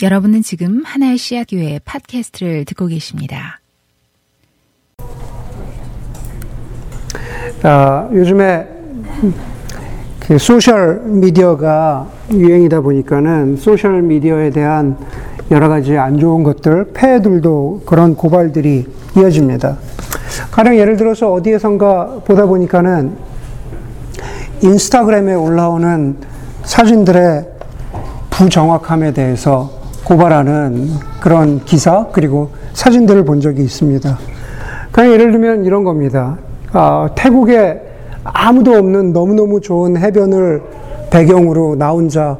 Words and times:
여러분은 0.00 0.42
지금 0.42 0.82
하나의 0.84 1.18
씨앗 1.18 1.48
교회 1.50 1.80
팟캐스트를 1.84 2.64
듣고 2.66 2.86
계십니다. 2.86 3.58
아, 7.64 8.08
요즘에 8.12 8.68
그 10.20 10.38
소셜 10.38 11.02
미디어가 11.04 12.08
유행이다 12.30 12.80
보니까는 12.80 13.56
소셜 13.56 14.02
미디어에 14.02 14.50
대한 14.50 14.96
여러 15.50 15.68
가지 15.68 15.98
안 15.98 16.16
좋은 16.16 16.44
것들, 16.44 16.92
폐해들도 16.92 17.82
그런 17.84 18.14
고발들이 18.14 18.86
이어집니다. 19.16 19.78
가령 20.52 20.76
예를 20.76 20.96
들어서 20.96 21.32
어디에선가 21.32 22.20
보다 22.24 22.46
보니까는 22.46 23.16
인스타그램에 24.62 25.34
올라오는 25.34 26.18
사진들의 26.62 27.48
부정확함에 28.30 29.12
대해서 29.12 29.77
고발하는 30.08 30.88
그런 31.20 31.62
기사 31.66 32.06
그리고 32.12 32.48
사진들을 32.72 33.26
본 33.26 33.42
적이 33.42 33.62
있습니다. 33.64 34.18
그냥 34.90 35.12
예를 35.12 35.32
들면 35.32 35.66
이런 35.66 35.84
겁니다. 35.84 36.38
아, 36.72 37.10
태국에 37.14 37.82
아무도 38.24 38.72
없는 38.72 39.12
너무너무 39.12 39.60
좋은 39.60 39.98
해변을 39.98 40.62
배경으로 41.10 41.76
나 41.76 41.90
혼자 41.90 42.38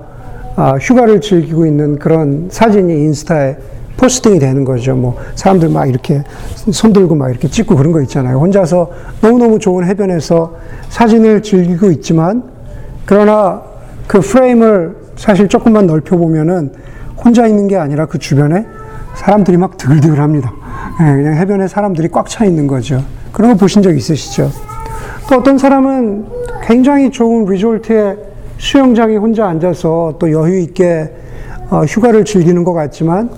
아, 0.56 0.78
휴가를 0.80 1.20
즐기고 1.20 1.66
있는 1.66 1.98
그런 1.98 2.48
사진이 2.50 2.90
인스타에 2.90 3.56
포스팅이 3.98 4.38
되는 4.38 4.64
거죠. 4.64 4.94
뭐 4.94 5.18
사람들 5.34 5.68
막 5.68 5.86
이렇게 5.86 6.22
손 6.72 6.94
들고 6.94 7.16
막 7.16 7.28
이렇게 7.28 7.48
찍고 7.48 7.76
그런 7.76 7.92
거 7.92 8.00
있잖아요. 8.00 8.38
혼자서 8.38 8.90
너무너무 9.20 9.58
좋은 9.58 9.84
해변에서 9.84 10.54
사진을 10.88 11.42
즐기고 11.42 11.90
있지만 11.90 12.44
그러나 13.04 13.60
그 14.06 14.20
프레임을 14.20 14.96
사실 15.16 15.48
조금만 15.48 15.86
넓혀 15.86 16.16
보면은 16.16 16.72
혼자 17.24 17.46
있는 17.46 17.68
게 17.68 17.76
아니라 17.76 18.06
그 18.06 18.18
주변에 18.18 18.66
사람들이 19.14 19.56
막 19.56 19.76
드글드글 19.76 20.20
합니다. 20.20 20.52
네, 21.00 21.16
그냥 21.16 21.34
해변에 21.34 21.68
사람들이 21.68 22.08
꽉 22.08 22.28
차 22.28 22.44
있는 22.44 22.66
거죠. 22.66 23.02
그런 23.32 23.52
거 23.52 23.56
보신 23.58 23.82
적 23.82 23.96
있으시죠? 23.96 24.50
또 25.28 25.36
어떤 25.36 25.58
사람은 25.58 26.26
굉장히 26.62 27.10
좋은 27.10 27.44
리조트에 27.46 28.16
수영장에 28.58 29.16
혼자 29.16 29.46
앉아서 29.46 30.14
또 30.18 30.30
여유 30.32 30.58
있게 30.60 31.12
어, 31.70 31.82
휴가를 31.84 32.24
즐기는 32.24 32.64
것 32.64 32.72
같지만 32.72 33.30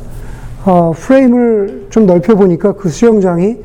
어, 0.64 0.92
프레임을 0.94 1.86
좀 1.90 2.06
넓혀 2.06 2.34
보니까 2.34 2.72
그 2.72 2.88
수영장이 2.88 3.56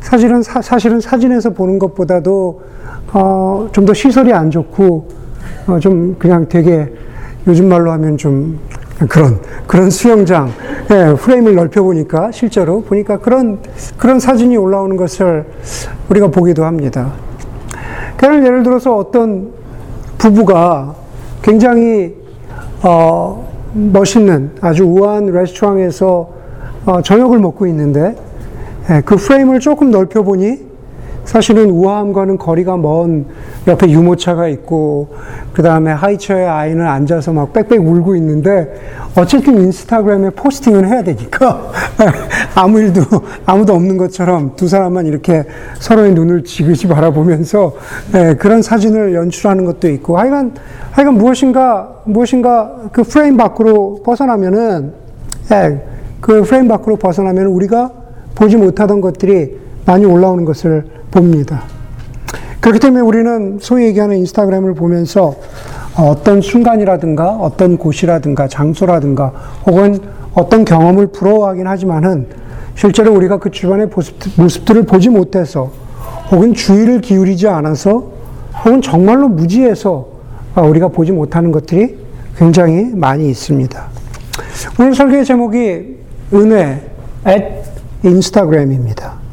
사실은 0.00 0.42
사, 0.42 0.78
실은 0.78 1.00
사진에서 1.00 1.50
보는 1.50 1.78
것보다도 1.78 2.62
어, 3.12 3.68
좀 3.72 3.84
더 3.86 3.92
시설이 3.94 4.32
안 4.32 4.50
좋고 4.50 5.08
어, 5.66 5.78
좀 5.78 6.16
그냥 6.18 6.48
되게 6.48 6.92
요즘 7.46 7.68
말로 7.68 7.90
하면 7.92 8.16
좀 8.16 8.58
그런 9.08 9.40
그런 9.66 9.90
수영장 9.90 10.50
예, 10.90 11.14
프레임을 11.14 11.54
넓혀 11.54 11.82
보니까 11.82 12.30
실제로 12.30 12.82
보니까 12.82 13.18
그런 13.18 13.58
그런 13.98 14.20
사진이 14.20 14.56
올라오는 14.56 14.96
것을 14.96 15.44
우리가 16.08 16.28
보기도 16.28 16.64
합니다. 16.64 17.12
그냥 18.16 18.44
예를 18.46 18.62
들어서 18.62 18.96
어떤 18.96 19.50
부부가 20.18 20.94
굉장히 21.42 22.14
어, 22.82 23.52
멋있는 23.72 24.52
아주 24.60 24.84
우아한 24.84 25.26
레스토랑에서 25.26 26.30
어, 26.86 27.02
저녁을 27.02 27.38
먹고 27.38 27.66
있는데 27.66 28.16
예, 28.90 29.02
그 29.04 29.16
프레임을 29.16 29.60
조금 29.60 29.90
넓혀 29.90 30.22
보니 30.22 30.73
사실은 31.24 31.70
우아함과는 31.70 32.38
거리가 32.38 32.76
먼 32.76 33.26
옆에 33.66 33.90
유모차가 33.90 34.48
있고 34.48 35.08
그 35.52 35.62
다음에 35.62 35.90
하이처에 35.92 36.44
아이는 36.44 36.86
앉아서 36.86 37.32
막 37.32 37.52
빽빽 37.52 37.80
울고 37.80 38.16
있는데 38.16 38.74
어쨌든 39.16 39.58
인스타그램에 39.58 40.30
포스팅을 40.30 40.86
해야 40.86 41.02
되니까 41.02 41.70
아무 42.54 42.80
일도 42.80 43.02
아무도 43.46 43.74
없는 43.74 43.96
것처럼 43.96 44.56
두 44.56 44.68
사람만 44.68 45.06
이렇게 45.06 45.44
서로의 45.78 46.12
눈을 46.12 46.44
지그시 46.44 46.88
바라보면서 46.88 47.74
네, 48.12 48.34
그런 48.34 48.62
사진을 48.62 49.14
연출하는 49.14 49.64
것도 49.64 49.88
있고 49.90 50.18
하여간 50.18 50.52
하여간 50.90 51.14
무엇인가 51.14 52.02
무엇인가 52.04 52.90
그 52.92 53.02
프레임 53.02 53.36
밖으로 53.36 54.02
벗어나면은 54.04 54.92
네, 55.48 55.82
그 56.20 56.42
프레임 56.42 56.68
밖으로 56.68 56.96
벗어나면 56.96 57.46
우리가 57.46 57.90
보지 58.34 58.56
못하던 58.56 59.00
것들이 59.00 59.58
많이 59.86 60.04
올라오는 60.04 60.44
것을 60.44 60.84
봅니다. 61.14 61.62
그렇기 62.60 62.80
때문에 62.80 63.02
우리는 63.02 63.58
소위 63.60 63.84
얘기하는 63.86 64.16
인스타그램을 64.18 64.74
보면서 64.74 65.36
어떤 65.96 66.40
순간이라든가 66.40 67.36
어떤 67.36 67.78
곳이라든가 67.78 68.48
장소라든가 68.48 69.32
혹은 69.66 69.98
어떤 70.34 70.64
경험을 70.64 71.06
부러워하긴 71.08 71.68
하지만은 71.68 72.26
실제로 72.74 73.14
우리가 73.14 73.38
그 73.38 73.50
주변의 73.50 73.90
모습들 74.36 74.76
을 74.76 74.82
보지 74.82 75.08
못해서 75.08 75.70
혹은 76.32 76.52
주의를 76.52 77.00
기울이지 77.00 77.46
않아서 77.46 78.10
혹은 78.64 78.82
정말로 78.82 79.28
무지해서 79.28 80.08
우리가 80.56 80.88
보지 80.88 81.12
못하는 81.12 81.52
것들이 81.52 81.96
굉장히 82.36 82.90
많이 82.92 83.30
있습니다. 83.30 83.84
오늘 84.80 84.94
설교의 84.94 85.24
제목이 85.24 85.96
은혜 86.32 86.90
at 87.28 87.44
인스타그램입니다. 88.02 89.23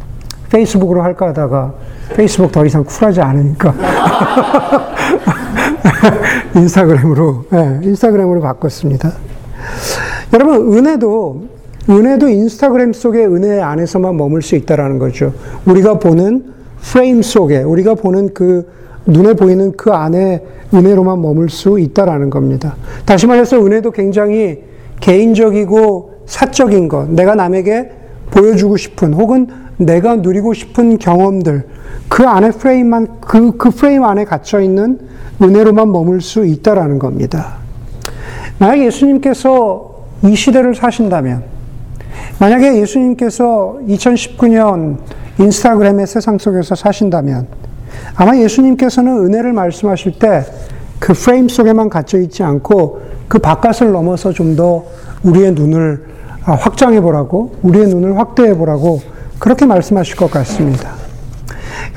페이스북으로 0.51 1.01
할까 1.01 1.29
하다가 1.29 1.73
페이스북 2.15 2.51
더 2.51 2.65
이상 2.65 2.83
쿨하지 2.83 3.21
않으니까 3.21 3.73
인스타그램으로 6.55 7.45
네, 7.49 7.79
인스타그램으로 7.83 8.41
바꿨습니다. 8.41 9.13
여러분 10.33 10.73
은혜도 10.73 11.47
은혜도 11.89 12.29
인스타그램 12.29 12.93
속의 12.93 13.27
은혜 13.27 13.61
안에서만 13.61 14.17
머물 14.17 14.41
수 14.41 14.55
있다라는 14.55 14.99
거죠. 14.99 15.33
우리가 15.65 15.99
보는 15.99 16.53
프레임 16.81 17.21
속에 17.21 17.63
우리가 17.63 17.95
보는 17.95 18.33
그 18.33 18.69
눈에 19.05 19.33
보이는 19.33 19.71
그 19.77 19.91
안에 19.91 20.43
은혜로만 20.73 21.21
머물 21.21 21.49
수 21.49 21.79
있다라는 21.79 22.29
겁니다. 22.29 22.75
다시 23.05 23.25
말해서 23.27 23.63
은혜도 23.65 23.91
굉장히 23.91 24.63
개인적이고 24.99 26.11
사적인 26.25 26.87
것, 26.87 27.09
내가 27.09 27.35
남에게 27.35 27.91
보여주고 28.29 28.77
싶은 28.77 29.13
혹은 29.13 29.47
내가 29.85 30.15
누리고 30.17 30.53
싶은 30.53 30.97
경험들, 30.97 31.67
그 32.07 32.23
안에 32.27 32.51
프레임만, 32.51 33.19
그, 33.21 33.57
그 33.57 33.69
프레임 33.69 34.03
안에 34.03 34.25
갇혀 34.25 34.61
있는 34.61 34.99
은혜로만 35.41 35.91
머물 35.91 36.21
수 36.21 36.45
있다라는 36.45 36.99
겁니다. 36.99 37.55
만약 38.59 38.79
예수님께서 38.79 40.05
이 40.23 40.35
시대를 40.35 40.75
사신다면, 40.75 41.43
만약에 42.39 42.79
예수님께서 42.79 43.79
2019년 43.87 44.97
인스타그램의 45.39 46.07
세상 46.07 46.37
속에서 46.37 46.75
사신다면, 46.75 47.47
아마 48.15 48.37
예수님께서는 48.37 49.25
은혜를 49.25 49.53
말씀하실 49.53 50.19
때 50.19 50.43
그 51.01 51.13
프레임 51.13 51.49
속에만 51.49 51.89
갇혀 51.89 52.19
있지 52.19 52.43
않고 52.43 53.01
그 53.27 53.39
바깥을 53.39 53.91
넘어서 53.91 54.31
좀 54.31 54.55
더 54.55 54.85
우리의 55.23 55.53
눈을 55.53 56.03
확장해 56.41 57.01
보라고, 57.01 57.55
우리의 57.63 57.87
눈을 57.87 58.17
확대해 58.17 58.55
보라고 58.55 59.01
그렇게 59.41 59.65
말씀하실 59.65 60.17
것 60.17 60.29
같습니다. 60.29 60.91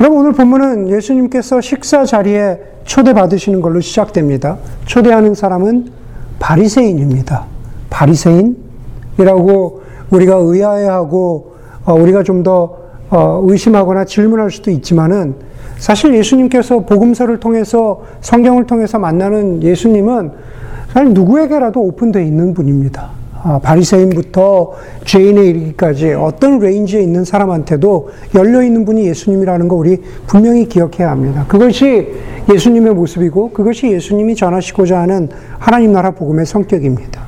여러분 0.01 0.21
오늘 0.21 0.33
본문은 0.33 0.89
예수님께서 0.89 1.61
식사 1.61 2.07
자리에 2.07 2.59
초대받으시는 2.85 3.61
걸로 3.61 3.83
시작됩니다. 3.83 4.57
초대하는 4.87 5.35
사람은 5.35 5.91
바리새인입니다. 6.39 7.45
바리새인이라고 7.91 9.83
우리가 10.09 10.37
의아해하고 10.37 11.57
어, 11.85 11.93
우리가 11.93 12.23
좀더 12.23 12.79
어, 13.11 13.43
의심하거나 13.45 14.07
질문할 14.07 14.51
수도 14.51 14.71
있지만은 14.71 15.35
사실 15.77 16.15
예수님께서 16.15 16.87
복음서를 16.87 17.41
통해서 17.41 18.05
성경을 18.23 18.67
통해서 18.67 18.99
만나는 18.99 19.63
예수님은 19.63 20.33
사실 20.95 21.13
누구에게라도 21.13 21.83
오픈되어 21.83 22.23
있는 22.23 22.55
분입니다. 22.55 23.24
아, 23.47 23.59
바리새인부터 23.59 24.73
죄인에 25.05 25.45
이르기까지 25.45 26.15
어떤 26.15 26.59
range에 26.59 27.03
있는 27.03 27.27
사람한테도 27.27 28.09
열려 28.35 28.63
있는 28.63 28.87
분이 28.87 29.07
예수님이라는 29.07 29.69
거 29.69 29.77
우리 29.77 30.01
분명히 30.27 30.67
기억해야 30.67 31.11
합니다. 31.11 31.45
그것이 31.47 32.09
예수님의 32.51 32.95
모습이고 32.95 33.51
그것이 33.51 33.89
예수님이 33.93 34.35
전하시고자 34.35 34.99
하는 34.99 35.29
하나님 35.59 35.93
나라 35.93 36.13
복음의 36.13 36.47
성격입니다. 36.47 37.21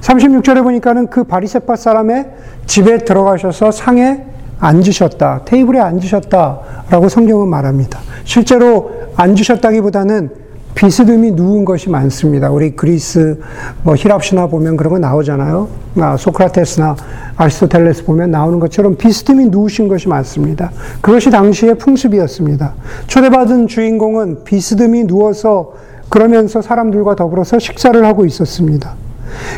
36절에 0.00 0.62
보니까는 0.62 1.08
그 1.08 1.24
바리새파 1.24 1.74
사람의 1.74 2.30
집에 2.66 2.98
들어가셔서 2.98 3.72
상에 3.72 4.22
앉으셨다. 4.60 5.42
테이블에 5.44 5.80
앉으셨다라고 5.80 7.08
성경은 7.08 7.48
말합니다. 7.48 7.98
실제로 8.22 8.92
앉으셨다기보다는 9.16 10.43
비스듬히 10.74 11.30
누운 11.32 11.64
것이 11.64 11.88
많습니다. 11.88 12.50
우리 12.50 12.74
그리스, 12.74 13.38
뭐 13.82 13.94
히랍시나 13.94 14.48
보면 14.48 14.76
그런 14.76 14.92
거 14.92 14.98
나오잖아요. 14.98 15.68
아, 16.00 16.16
소크라테스나 16.16 16.96
아리스토텔레스 17.36 18.04
보면 18.04 18.30
나오는 18.30 18.58
것처럼 18.58 18.96
비스듬히 18.96 19.46
누우신 19.46 19.88
것이 19.88 20.08
많습니다. 20.08 20.72
그것이 21.00 21.30
당시의 21.30 21.76
풍습이었습니다. 21.76 22.74
초대받은 23.06 23.68
주인공은 23.68 24.44
비스듬히 24.44 25.04
누워서 25.06 25.74
그러면서 26.08 26.60
사람들과 26.60 27.14
더불어서 27.14 27.58
식사를 27.58 28.04
하고 28.04 28.24
있었습니다. 28.24 28.94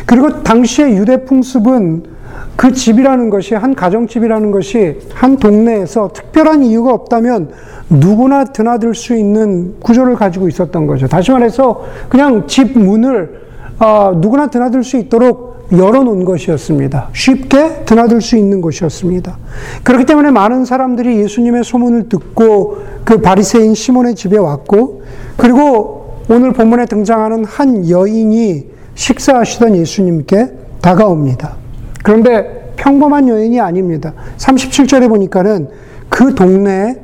그리고 0.05 0.43
당시의 0.43 0.97
유대 0.97 1.25
풍습은 1.25 2.16
그 2.55 2.73
집이라는 2.73 3.29
것이 3.29 3.53
한 3.55 3.75
가정집이라는 3.75 4.51
것이 4.51 4.99
한 5.13 5.37
동네에서 5.37 6.09
특별한 6.13 6.63
이유가 6.63 6.93
없다면 6.93 7.51
누구나 7.89 8.45
드나들 8.45 8.95
수 8.95 9.15
있는 9.15 9.75
구조를 9.79 10.15
가지고 10.15 10.47
있었던 10.47 10.87
거죠. 10.87 11.07
다시 11.07 11.31
말해서 11.31 11.83
그냥 12.09 12.47
집 12.47 12.77
문을 12.77 13.47
어, 13.79 14.13
누구나 14.15 14.47
드나들 14.47 14.83
수 14.83 14.97
있도록 14.97 15.67
열어놓은 15.71 16.25
것이었습니다. 16.25 17.09
쉽게 17.13 17.83
드나들 17.85 18.21
수 18.21 18.37
있는 18.37 18.61
곳이었습니다. 18.61 19.37
그렇기 19.83 20.05
때문에 20.05 20.31
많은 20.31 20.65
사람들이 20.65 21.19
예수님의 21.19 21.63
소문을 21.63 22.09
듣고 22.09 22.79
그 23.03 23.21
바리새인 23.21 23.75
시몬의 23.75 24.15
집에 24.15 24.37
왔고 24.37 25.03
그리고 25.35 26.21
오늘 26.29 26.53
본문에 26.53 26.85
등장하는 26.85 27.45
한 27.45 27.89
여인이 27.89 28.65
식사하시던 28.95 29.75
예수님께 29.75 30.51
다가옵니다. 30.81 31.66
그런데 32.07 32.71
평범한 32.77 33.27
여인이 33.27 33.59
아닙니다. 33.59 34.13
37절에 34.37 35.09
보니까는 35.09 35.67
그 36.07 36.33
동네에 36.35 36.95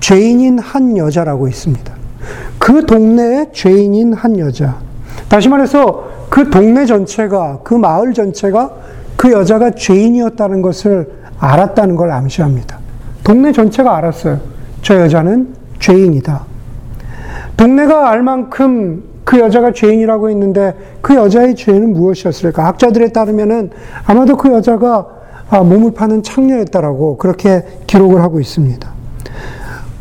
죄인인 0.00 0.58
한 0.58 0.96
여자라고 0.96 1.46
있습니다. 1.46 1.94
그 2.58 2.84
동네에 2.84 3.52
죄인인 3.52 4.12
한 4.12 4.40
여자. 4.40 4.78
다시 5.28 5.48
말해서 5.48 6.26
그 6.28 6.50
동네 6.50 6.84
전체가, 6.84 7.60
그 7.62 7.74
마을 7.74 8.12
전체가 8.12 8.72
그 9.14 9.30
여자가 9.30 9.70
죄인이었다는 9.70 10.62
것을 10.62 11.08
알았다는 11.38 11.94
걸 11.94 12.10
암시합니다. 12.10 12.80
동네 13.22 13.52
전체가 13.52 13.96
알았어요. 13.98 14.40
저 14.82 15.00
여자는 15.00 15.54
죄인이다. 15.78 16.44
동네가 17.56 18.10
알 18.10 18.24
만큼 18.24 19.04
그 19.30 19.38
여자가 19.38 19.70
죄인이라고 19.70 20.28
했는데 20.28 20.74
그 21.00 21.14
여자의 21.14 21.54
죄는 21.54 21.92
무엇이었을까? 21.92 22.66
학자들에 22.66 23.12
따르면은 23.12 23.70
아마도 24.04 24.36
그 24.36 24.50
여자가 24.50 25.06
아, 25.50 25.60
몸을 25.60 25.94
파는 25.94 26.24
창녀였다라고 26.24 27.16
그렇게 27.16 27.64
기록을 27.86 28.22
하고 28.22 28.40
있습니다. 28.40 28.90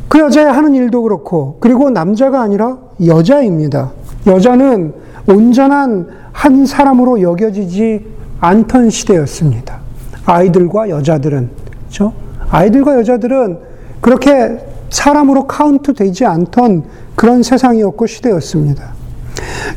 그 0.07 0.17
여자의 0.17 0.51
하는 0.51 0.73
일도 0.73 1.03
그렇고 1.03 1.57
그리고 1.59 1.91
남자가 1.91 2.41
아니라 2.41 2.79
여자입니다. 3.05 3.91
여자는 4.25 4.95
온전한 5.27 6.07
한 6.31 6.65
사람으로 6.65 7.21
여겨지지 7.21 8.07
않던 8.39 8.89
시대였습니다. 8.89 9.77
아이들과 10.25 10.89
여자들은 10.89 11.51
그렇죠? 11.81 12.13
아이들과 12.49 12.97
여자들은 12.97 13.59
그렇게 14.01 14.57
사람으로 14.89 15.45
카운트 15.45 15.93
되지 15.93 16.25
않던 16.25 16.83
그런 17.13 17.43
세상이었고 17.43 18.07
시대였습니다. 18.07 18.97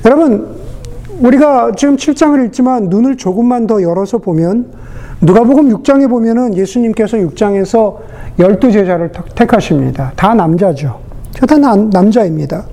여러분, 0.04 0.56
우리가 1.20 1.72
지금 1.76 1.96
7장을 1.96 2.44
읽지만 2.46 2.84
눈을 2.84 3.16
조금만 3.16 3.66
더 3.66 3.82
열어서 3.82 4.18
보면 4.18 4.72
누가복음 5.20 5.68
6장에 5.68 6.10
보면은 6.10 6.56
예수님께서 6.56 7.16
6장에서 7.18 7.98
열두 8.38 8.72
제자를 8.72 9.12
택하십니다. 9.34 10.12
다 10.16 10.34
남자죠. 10.34 10.98
다 11.46 11.56
남자입니다. 11.56 12.64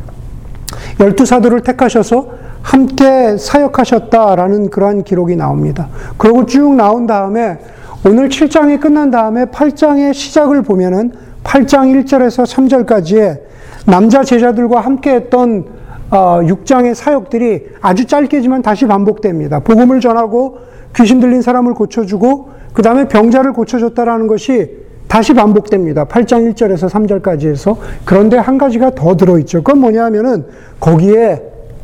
열두 1.00 1.26
사도를 1.26 1.62
택하셔서 1.62 2.28
함께 2.62 3.38
사역하셨다라는 3.38 4.70
그러한 4.70 5.04
기록이 5.04 5.36
나옵니다. 5.36 5.88
그리고 6.18 6.46
쭉 6.46 6.74
나온 6.76 7.08
다음에 7.08 7.60
오늘 8.06 8.30
7장이 8.30 8.80
끝난 8.80 9.12
다음에 9.12 9.46
8장의 9.46 10.14
시작을 10.14 10.62
보면은 10.64 11.12
8장 11.44 12.04
1절에서 12.04 12.46
3절까지의 12.46 13.40
남자 13.86 14.24
제자들과 14.24 14.82
함께 14.82 15.12
했던 15.12 15.66
6장의 16.10 16.92
어, 16.92 16.94
사역들이 16.94 17.68
아주 17.82 18.06
짧게지만 18.06 18.62
다시 18.62 18.86
반복됩니다. 18.88 19.60
복음을 19.60 20.00
전하고 20.00 20.60
귀신 20.96 21.20
들린 21.20 21.42
사람을 21.42 21.74
고쳐주고 21.74 22.50
그 22.74 22.82
다음에 22.82 23.08
병자를 23.08 23.54
고쳐줬다라는 23.54 24.28
것이 24.28 24.80
다시 25.08 25.34
반복됩니다. 25.34 26.06
8장 26.06 26.54
1절에서 26.54 26.90
3절까지 26.90 27.48
해서. 27.48 27.78
그런데 28.06 28.38
한 28.38 28.58
가지가 28.58 28.92
더 28.92 29.16
들어있죠. 29.18 29.64
그건 29.64 29.82
뭐냐 29.82 30.06
하면은 30.06 30.46
거기에 30.80 31.42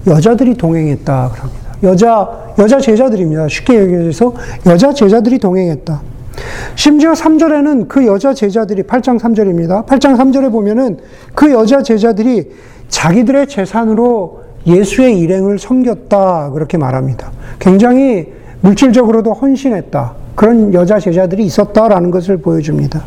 여자들이 0.08 0.56
동행했다. 0.56 1.32
그럽니다. 1.34 1.66
여자, 1.84 2.54
여자 2.60 2.80
제자들입니다. 2.80 3.48
쉽게 3.48 3.80
얘기해서 3.80 4.34
여자 4.68 4.94
제자들이 4.94 5.40
동행했다. 5.40 6.02
심지어 6.76 7.14
3절에는 7.14 7.88
그 7.88 8.06
여자 8.06 8.34
제자들이, 8.34 8.84
8장 8.84 9.20
3절입니다. 9.20 9.86
8장 9.86 10.18
3절에 10.18 10.52
보면은 10.52 10.98
그 11.34 11.52
여자 11.52 11.82
제자들이 11.82 12.52
자기들의 12.90 13.48
재산으로 13.48 14.44
예수의 14.68 15.20
일행을 15.20 15.60
섬겼다. 15.60 16.52
그렇게 16.52 16.78
말합니다. 16.78 17.32
굉장히 17.60 18.34
물질적으로도 18.62 19.34
헌신했다. 19.34 20.14
그런 20.36 20.74
여자 20.74 21.00
제자들이 21.00 21.44
있었다라는 21.46 22.12
것을 22.12 22.38
보여줍니다. 22.38 23.04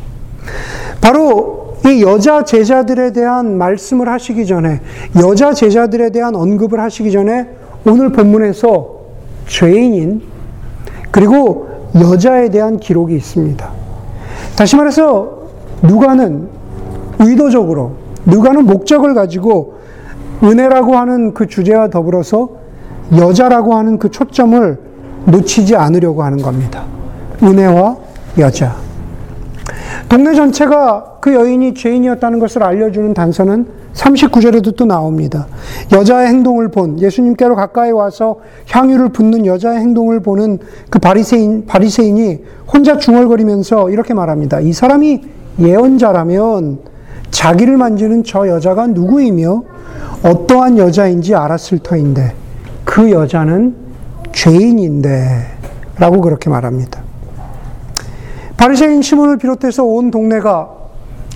바로 1.01 1.77
이 1.87 2.03
여자 2.03 2.45
제자들에 2.45 3.13
대한 3.13 3.57
말씀을 3.57 4.09
하시기 4.09 4.47
전에, 4.47 4.81
여자 5.23 5.53
제자들에 5.53 6.11
대한 6.11 6.35
언급을 6.35 6.81
하시기 6.81 7.11
전에 7.13 7.49
오늘 7.87 8.13
본문에서 8.13 8.99
죄인인, 9.47 10.23
그리고 11.11 11.68
여자에 11.95 12.51
대한 12.51 12.79
기록이 12.79 13.15
있습니다. 13.17 13.71
다시 14.57 14.77
말해서, 14.77 15.39
누가는 15.83 16.49
의도적으로, 17.21 17.93
누가는 18.25 18.65
목적을 18.67 19.15
가지고 19.15 19.79
은혜라고 20.43 20.97
하는 20.97 21.35
그 21.35 21.47
주제와 21.47 21.89
더불어서 21.89 22.51
여자라고 23.17 23.75
하는 23.75 23.99
그 23.99 24.11
초점을 24.11 24.79
놓치지 25.27 25.77
않으려고 25.77 26.23
하는 26.23 26.39
겁니다. 26.39 26.85
은혜와 27.43 27.97
여자. 28.39 28.88
동네 30.09 30.35
전체가 30.35 31.19
그 31.21 31.35
여인이 31.35 31.75
죄인이었다는 31.75 32.39
것을 32.39 32.63
알려주는 32.63 33.13
단서는 33.13 33.67
39절에도 33.93 34.75
또 34.75 34.87
나옵니다. 34.87 35.47
여자의 35.93 36.29
행동을 36.29 36.69
본 36.69 36.99
예수님께로 36.99 37.57
가까이 37.57 37.91
와서 37.91 38.39
향유를 38.71 39.11
붓는 39.11 39.45
여자의 39.45 39.81
행동을 39.81 40.21
보는 40.21 40.61
그 40.89 40.99
바리새인 40.99 41.67
바리새인이 41.67 42.39
혼자 42.73 42.97
중얼거리면서 42.97 43.91
이렇게 43.91 44.15
말합니다. 44.15 44.61
이 44.61 44.73
사람이 44.73 45.21
예언자라면 45.59 46.79
자기를 47.31 47.77
만지는 47.77 48.25
저 48.25 48.49
여자가 48.49 48.87
누구이며 48.87 49.65
어떠한 50.23 50.79
여자인지 50.79 51.35
알았을 51.35 51.81
터인데 51.81 52.33
그 52.85 53.11
여자는 53.11 53.75
죄인인데 54.33 55.47
라고 55.99 56.21
그렇게 56.21 56.49
말합니다. 56.49 57.08
바리새인 58.59 59.03
시몬을 59.03 59.39
비롯해서 59.39 59.85
온 59.85 60.11
동네가 60.11 60.69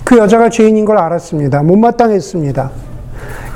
그 0.03 0.17
여자가 0.17 0.49
죄인인 0.49 0.83
걸 0.83 0.97
알았습니다. 0.97 1.63
못마땅했습니다. 1.63 2.69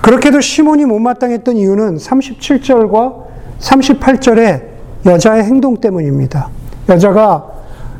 그렇게도 0.01 0.39
시몬이 0.39 0.85
못마땅했던 0.85 1.57
이유는 1.57 1.97
37절과 1.97 3.25
38절의 3.59 4.63
여자의 5.05 5.43
행동 5.43 5.75
때문입니다. 5.77 6.49
여자가 6.87 7.45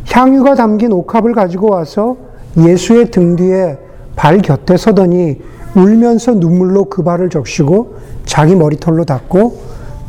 향유가 0.10 0.56
담긴 0.56 0.94
옥합을 0.94 1.34
가지고 1.34 1.72
와서 1.72 2.16
예수의 2.58 3.12
등 3.12 3.36
뒤에 3.36 3.78
발 4.16 4.38
곁에 4.38 4.78
서더니 4.78 5.42
울면서 5.76 6.36
눈물로 6.36 6.86
그 6.86 7.04
발을 7.04 7.30
적시고 7.30 7.98
자기 8.26 8.56
머리털로 8.56 9.04
닦고 9.04 9.60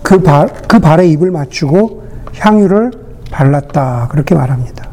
그 0.05 0.23
발, 0.23 0.49
그 0.69 0.79
발에 0.79 1.09
입을 1.09 1.33
맞추고 1.33 2.05
향유를 2.37 2.93
발랐다. 3.33 4.09
그렇게 4.13 4.37
말합니다. 4.37 4.88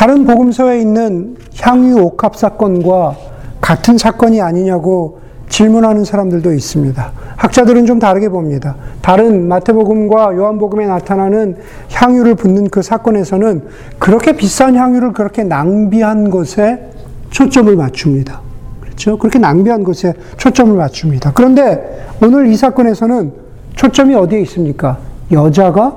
다른 0.00 0.24
복음서에 0.24 0.80
있는 0.80 1.36
향유 1.60 1.98
옥합 2.00 2.34
사건과 2.34 3.16
같은 3.60 3.98
사건이 3.98 4.40
아니냐고 4.40 5.20
질문하는 5.50 6.04
사람들도 6.04 6.54
있습니다. 6.54 7.12
학자들은 7.36 7.84
좀 7.84 7.98
다르게 7.98 8.30
봅니다. 8.30 8.76
다른 9.02 9.46
마태복음과 9.46 10.36
요한복음에 10.36 10.86
나타나는 10.86 11.58
향유를 11.92 12.36
붓는 12.36 12.70
그 12.70 12.80
사건에서는 12.80 13.62
그렇게 13.98 14.32
비싼 14.32 14.74
향유를 14.74 15.12
그렇게 15.12 15.44
낭비한 15.44 16.30
것에 16.30 16.92
초점을 17.28 17.76
맞춥니다. 17.76 18.40
그렇죠? 18.80 19.18
그렇게 19.18 19.38
낭비한 19.38 19.84
것에 19.84 20.14
초점을 20.38 20.74
맞춥니다. 20.78 21.32
그런데 21.34 22.06
오늘 22.22 22.46
이 22.46 22.56
사건에서는 22.56 23.32
초점이 23.76 24.14
어디에 24.14 24.40
있습니까? 24.40 24.96
여자가 25.30 25.94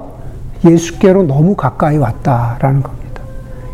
예수께로 0.66 1.24
너무 1.24 1.56
가까이 1.56 1.96
왔다라는 1.96 2.84
겁니다. 2.84 3.03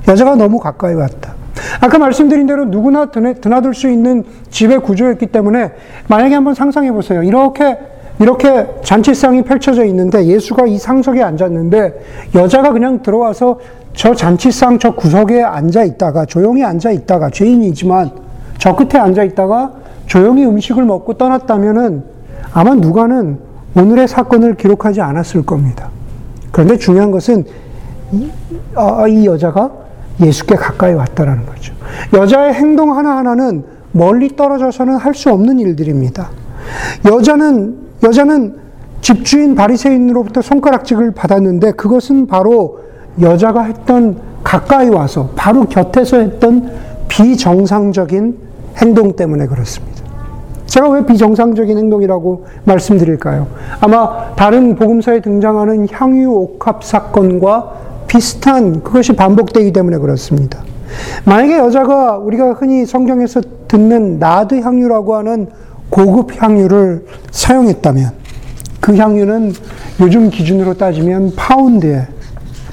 여자가 0.10 0.36
너무 0.36 0.60
가까이 0.60 0.96
왔다. 0.96 1.36
아까 1.82 1.98
말씀드린 1.98 2.48
대로 2.48 2.66
누구나 2.66 3.06
드나들 3.12 3.74
수 3.74 3.90
있는 3.90 4.24
집의 4.50 4.80
구조였기 4.80 5.28
때문에 5.28 5.72
만약에 6.08 6.34
한번 6.34 6.56
상상해 6.56 6.92
보세요. 6.92 7.24
이렇게 7.24 7.78
이렇게 8.20 8.68
잔치상이 8.84 9.44
펼쳐져 9.44 9.86
있는데 9.86 10.26
예수가 10.26 10.66
이 10.68 10.78
상석에 10.78 11.24
앉았는데 11.24 12.04
여자가 12.36 12.74
그냥 12.74 13.02
들어와서 13.02 13.60
저 13.94 14.14
잔치상 14.14 14.80
저 14.80 14.92
구석에 14.92 15.42
앉아 15.42 15.84
있다가 15.84 16.26
조용히 16.26 16.64
앉아 16.64 16.92
있다가 16.92 17.30
죄인이지만 17.30 18.12
저 18.58 18.76
끝에 18.76 19.00
앉아 19.02 19.24
있다가 19.24 19.72
조용히 20.06 20.46
음식을 20.46 20.84
먹고 20.84 21.14
떠났다면은 21.14 22.04
아마 22.52 22.74
누가는 22.76 23.40
오늘의 23.76 24.08
사건을 24.08 24.56
기록하지 24.56 25.00
않았을 25.02 25.46
겁니다. 25.46 25.90
그런데 26.52 26.78
중요한 26.78 27.12
것은 27.12 27.46
이, 28.12 28.30
아, 28.76 29.08
이 29.08 29.26
여자가 29.26 29.72
예수께 30.22 30.56
가까이 30.56 30.94
왔다라는 30.94 31.46
거죠. 31.46 31.74
여자의 32.14 32.54
행동 32.54 32.98
하나하나는 32.98 33.64
멀리 33.92 34.36
떨어져서는 34.36 34.96
할 34.96 35.14
수 35.14 35.32
없는 35.32 35.60
일들입니다. 35.60 36.30
여자는 37.06 37.78
여자는 38.04 38.56
집주인 39.02 39.56
바리새인으로부터 39.56 40.42
손가락질을 40.42 41.12
받았는데 41.12 41.72
그것은 41.72 42.28
바로 42.28 42.82
여자가 43.22 43.64
했던 43.64 44.18
가까이 44.44 44.90
와서 44.90 45.32
바로 45.36 45.66
곁에서 45.66 46.18
했던 46.18 46.72
비정상적인 47.08 48.38
행동 48.78 49.16
때문에 49.16 49.48
그렇습니다. 49.48 50.00
제가 50.68 50.90
왜 50.90 51.06
비정상적인 51.06 51.78
행동이라고 51.78 52.46
말씀드릴까요? 52.66 53.48
아마 53.82 54.36
다른 54.36 54.76
복음서에 54.76 55.22
등장하는 55.22 55.88
향유 55.92 56.30
옥합 56.32 56.84
사건과 56.84 57.74
비슷한 58.10 58.84
그것이 58.84 59.14
반복되기 59.14 59.72
때문에 59.72 59.98
그렇습니다. 60.00 60.64
만약에 61.24 61.58
여자가 61.60 62.18
우리가 62.18 62.54
흔히 62.54 62.86
성경에서 62.86 63.42
듣는 63.68 64.18
나드 64.20 64.60
향유라고 64.60 65.16
하는 65.16 65.48
고급 65.90 66.42
향유를 66.42 67.06
사용했다면 67.32 68.12
그 68.82 68.98
향유는 68.98 69.54
요즘 70.02 70.30
기준으로 70.30 70.74
따지면 70.74 71.34
파운드에 71.36 72.08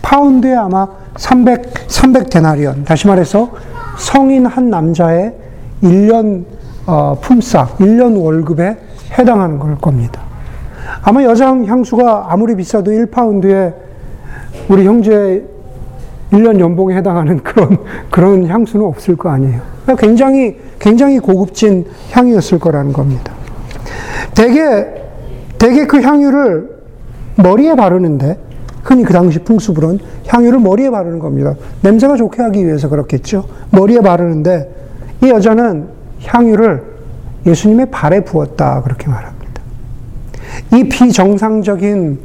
파운드에 0.02 0.54
아마 0.54 0.88
300 1.16 1.86
300 1.88 2.30
데나리온 2.30 2.84
다시 2.84 3.06
말해서 3.06 3.50
성인 3.98 4.46
한 4.46 4.70
남자의 4.70 5.34
1년 5.82 6.44
어, 6.86 7.18
품삯, 7.20 7.76
1년 7.78 8.22
월급에 8.22 8.76
해당하는 9.18 9.58
걸 9.58 9.76
겁니다. 9.76 10.22
아마 11.02 11.22
여자 11.24 11.48
향수가 11.48 12.26
아무리 12.30 12.54
비싸도 12.54 12.90
1파운드에 12.92 13.85
우리 14.68 14.84
형제 14.84 15.44
1년 16.32 16.58
연봉에 16.58 16.96
해당하는 16.96 17.42
그런, 17.42 17.78
그런 18.10 18.46
향수는 18.46 18.84
없을 18.84 19.16
거 19.16 19.30
아니에요. 19.30 19.60
굉장히, 19.98 20.56
굉장히 20.78 21.18
고급진 21.18 21.86
향이었을 22.10 22.58
거라는 22.58 22.92
겁니다. 22.92 23.32
대개, 24.34 24.86
대개 25.58 25.86
그 25.86 26.00
향유를 26.00 26.76
머리에 27.36 27.76
바르는데, 27.76 28.38
흔히 28.82 29.04
그 29.04 29.12
당시 29.12 29.38
풍습으로는 29.40 29.98
향유를 30.26 30.58
머리에 30.60 30.90
바르는 30.90 31.18
겁니다. 31.18 31.54
냄새가 31.82 32.16
좋게 32.16 32.42
하기 32.42 32.66
위해서 32.66 32.88
그렇겠죠. 32.88 33.46
머리에 33.70 34.00
바르는데, 34.00 34.74
이 35.22 35.28
여자는 35.28 35.88
향유를 36.24 36.82
예수님의 37.46 37.90
발에 37.90 38.20
부었다. 38.24 38.82
그렇게 38.82 39.08
말합니다. 39.08 39.62
이 40.74 40.88
비정상적인 40.88 42.18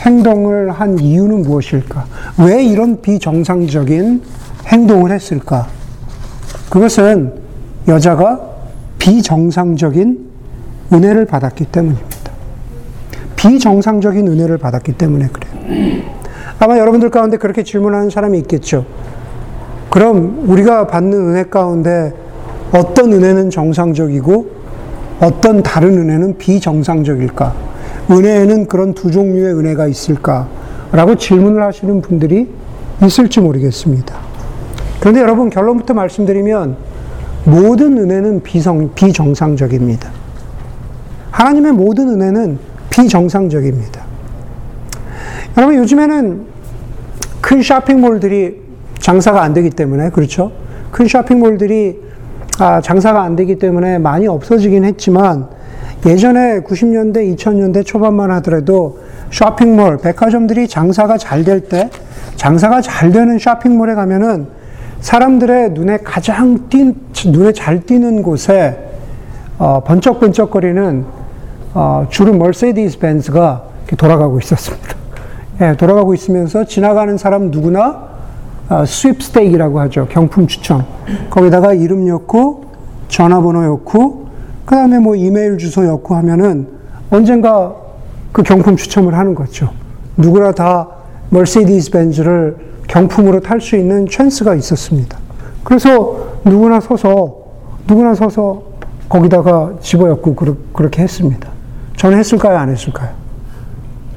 행동을 0.00 0.70
한 0.70 0.98
이유는 0.98 1.42
무엇일까? 1.42 2.06
왜 2.46 2.64
이런 2.64 3.00
비정상적인 3.00 4.22
행동을 4.66 5.12
했을까? 5.12 5.68
그것은 6.70 7.32
여자가 7.88 8.40
비정상적인 8.98 10.26
은혜를 10.92 11.26
받았기 11.26 11.66
때문입니다. 11.66 12.16
비정상적인 13.36 14.26
은혜를 14.26 14.58
받았기 14.58 14.92
때문에 14.92 15.28
그래요. 15.28 16.02
아마 16.58 16.78
여러분들 16.78 17.10
가운데 17.10 17.36
그렇게 17.36 17.62
질문하는 17.62 18.10
사람이 18.10 18.38
있겠죠. 18.40 18.86
그럼 19.90 20.44
우리가 20.48 20.86
받는 20.86 21.12
은혜 21.12 21.44
가운데 21.44 22.12
어떤 22.72 23.12
은혜는 23.12 23.50
정상적이고 23.50 24.56
어떤 25.20 25.62
다른 25.62 25.96
은혜는 25.98 26.38
비정상적일까? 26.38 27.65
은혜에는 28.10 28.66
그런 28.66 28.94
두 28.94 29.10
종류의 29.10 29.54
은혜가 29.54 29.86
있을까? 29.86 30.48
라고 30.92 31.16
질문을 31.16 31.62
하시는 31.62 32.00
분들이 32.00 32.48
있을지 33.02 33.40
모르겠습니다. 33.40 34.16
그런데 35.00 35.20
여러분 35.20 35.50
결론부터 35.50 35.94
말씀드리면 35.94 36.76
모든 37.44 37.98
은혜는 37.98 38.42
비성, 38.42 38.90
비정상적입니다. 38.94 40.10
하나님의 41.30 41.72
모든 41.72 42.08
은혜는 42.08 42.58
비정상적입니다. 42.90 44.04
여러분 45.56 45.76
요즘에는 45.76 46.46
큰 47.40 47.62
쇼핑몰들이 47.62 48.62
장사가 48.98 49.42
안 49.42 49.52
되기 49.52 49.70
때문에 49.70 50.10
그렇죠? 50.10 50.52
큰 50.90 51.06
쇼핑몰들이 51.06 52.00
아, 52.58 52.80
장사가 52.80 53.22
안 53.22 53.36
되기 53.36 53.56
때문에 53.56 53.98
많이 53.98 54.26
없어지긴 54.26 54.84
했지만 54.84 55.48
예전에 56.04 56.60
90년대, 56.60 57.36
2000년대 57.36 57.84
초반만 57.84 58.30
하더라도 58.32 58.98
쇼핑몰, 59.30 59.98
백화점들이 59.98 60.68
장사가 60.68 61.16
잘 61.18 61.44
될 61.44 61.60
때, 61.60 61.90
장사가 62.36 62.80
잘 62.80 63.12
되는 63.12 63.38
쇼핑몰에 63.38 63.94
가면은 63.94 64.48
사람들의 65.00 65.70
눈에 65.70 65.98
가장 65.98 66.68
띈, 66.68 66.94
눈에 67.26 67.52
잘 67.52 67.80
띄는 67.80 68.22
곳에 68.22 68.78
어, 69.58 69.82
번쩍번쩍거리는 69.84 71.04
어, 71.74 72.06
주로 72.10 72.32
멀세디스 72.34 72.98
벤츠가 72.98 73.64
돌아가고 73.96 74.38
있었습니다. 74.38 74.94
예, 75.60 75.76
돌아가고 75.76 76.14
있으면서 76.14 76.64
지나가는 76.64 77.16
사람 77.16 77.50
누구나 77.50 78.06
어, 78.68 78.82
스윕스테이크라고 78.84 79.78
하죠. 79.80 80.08
경품 80.10 80.46
추첨. 80.46 80.84
거기다가 81.30 81.72
이름 81.72 82.06
넣고 82.06 82.64
전화번호 83.08 83.62
넣고 83.62 84.25
그 84.66 84.74
다음에 84.74 84.98
뭐 84.98 85.14
이메일 85.14 85.56
주소 85.58 85.82
넣고 85.82 86.14
하면은 86.16 86.68
언젠가 87.08 87.74
그 88.32 88.42
경품 88.42 88.76
추첨을 88.76 89.14
하는 89.14 89.34
거죠. 89.34 89.70
누구나 90.16 90.52
다 90.52 90.88
멀시디스 91.30 91.90
벤츠를 91.92 92.56
경품으로 92.88 93.40
탈 93.40 93.60
수 93.60 93.76
있는 93.76 94.06
찬스가 94.08 94.54
있었습니다. 94.56 95.16
그래서 95.64 96.38
누구나 96.44 96.80
서서 96.80 97.36
누구나 97.86 98.14
서서 98.14 98.62
거기다가 99.08 99.72
집어넣고 99.80 100.34
그렇게 100.72 101.02
했습니다. 101.02 101.48
저는 101.96 102.18
했을까요? 102.18 102.58
안 102.58 102.68
했을까요? 102.68 103.10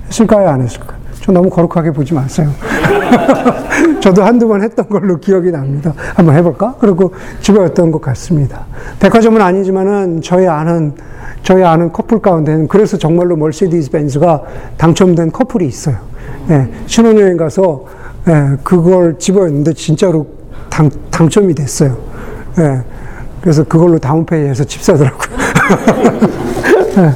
했을까요? 0.08 0.50
안 0.50 0.62
했을까요? 0.62 0.98
저 1.22 1.32
너무 1.32 1.50
거룩하게 1.50 1.91
보지 1.91 2.13
마세요. 2.13 2.50
저도 4.01 4.24
한두 4.24 4.48
번 4.48 4.62
했던 4.63 4.88
걸로 4.88 5.20
기억이 5.20 5.51
납니다. 5.51 5.94
한번 6.15 6.36
해볼까? 6.36 6.75
그리고 6.79 7.13
집어였던 7.41 7.91
것 7.91 8.01
같습니다. 8.01 8.65
백화점은 9.00 9.41
아니지만은 9.41 10.22
저희 10.22 10.48
아는, 10.48 10.94
저희 11.44 11.63
아는 11.63 11.91
커플 11.91 12.20
가운데는 12.20 12.68
그래서 12.68 12.98
정말로 12.98 13.36
멀시디스 13.36 13.91
벤츠가 13.91 14.44
당첨된 14.77 15.32
커플이 15.32 15.68
있어요. 15.68 15.98
예, 16.50 16.70
신혼여행 16.86 17.38
가서 17.38 17.86
예, 18.27 18.58
그걸 18.63 19.18
집어였는데 19.18 19.74
진짜로 19.74 20.27
당, 20.70 20.89
당첨이 21.12 21.53
됐어요. 21.53 21.98
예, 22.60 22.82
그래서 23.41 23.63
그걸로 23.63 24.00
다운페이해서 24.00 24.63
집 24.63 24.82
사더라고요. 24.82 25.38
예, 26.98 27.13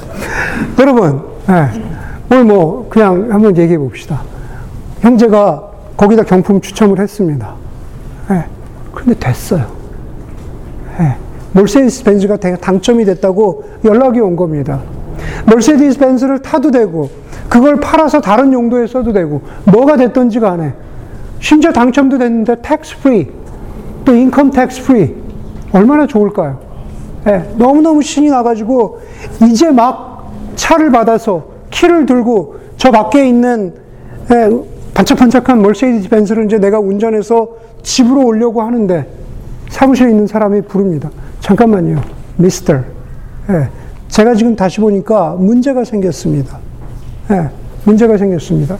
여러분, 0.80 1.22
예, 1.50 1.82
오늘 2.32 2.44
뭐 2.46 2.88
그냥 2.90 3.30
한번 3.32 3.56
얘기해 3.58 3.78
봅시다. 3.78 4.22
형제가 5.02 5.73
거기다 6.04 6.24
경품 6.24 6.60
추첨을 6.60 7.00
했습니다. 7.00 7.56
예. 8.32 8.44
근데 8.94 9.18
됐어요. 9.18 9.66
예. 11.00 11.16
멀세디스 11.54 12.04
벤츠가 12.04 12.36
당첨이 12.38 13.06
됐다고 13.06 13.64
연락이 13.86 14.20
온 14.20 14.36
겁니다. 14.36 14.82
멀세디스 15.46 16.00
벤츠를 16.00 16.42
타도 16.42 16.72
되고, 16.72 17.10
그걸 17.48 17.80
팔아서 17.80 18.20
다른 18.20 18.52
용도에 18.52 18.86
써도 18.88 19.14
되고, 19.14 19.42
뭐가 19.66 19.96
됐던지 19.96 20.42
간에, 20.42 20.74
심지어 21.40 21.72
당첨도 21.72 22.18
됐는데 22.18 22.62
tax 22.62 23.00
free, 23.00 23.32
또 24.04 24.14
income 24.14 24.52
tax 24.52 24.84
free, 24.84 25.16
얼마나 25.72 26.06
좋을까요? 26.06 26.60
예. 27.28 27.50
너무너무 27.56 28.02
신이 28.02 28.30
나가지고, 28.30 29.00
이제 29.48 29.72
막 29.72 30.34
차를 30.56 30.92
받아서 30.92 31.46
키를 31.70 32.06
들고 32.06 32.56
저 32.76 32.92
밖에 32.92 33.26
있는 33.26 33.74
예, 34.32 34.50
반짝반짝한 34.94 35.62
멀세디스 35.62 36.10
벤츠를 36.10 36.46
이제 36.46 36.58
내가 36.60 36.80
운전해서 36.80 37.50
집으로 37.82 38.26
오려고 38.26 38.62
하는데 38.62 39.08
사무실에 39.70 40.12
있는 40.12 40.28
사람이 40.28 40.62
부릅니다. 40.64 41.10
잠깐만요. 41.40 42.02
미스터. 42.38 42.76
예, 43.50 43.70
제가 44.08 44.36
지금 44.36 44.56
다시 44.56 44.80
보니까 44.80 45.36
문제가 45.38 45.84
생겼습니다. 45.84 46.60
예, 47.32 47.50
문제가 47.86 48.18
생겼습니다. 48.18 48.78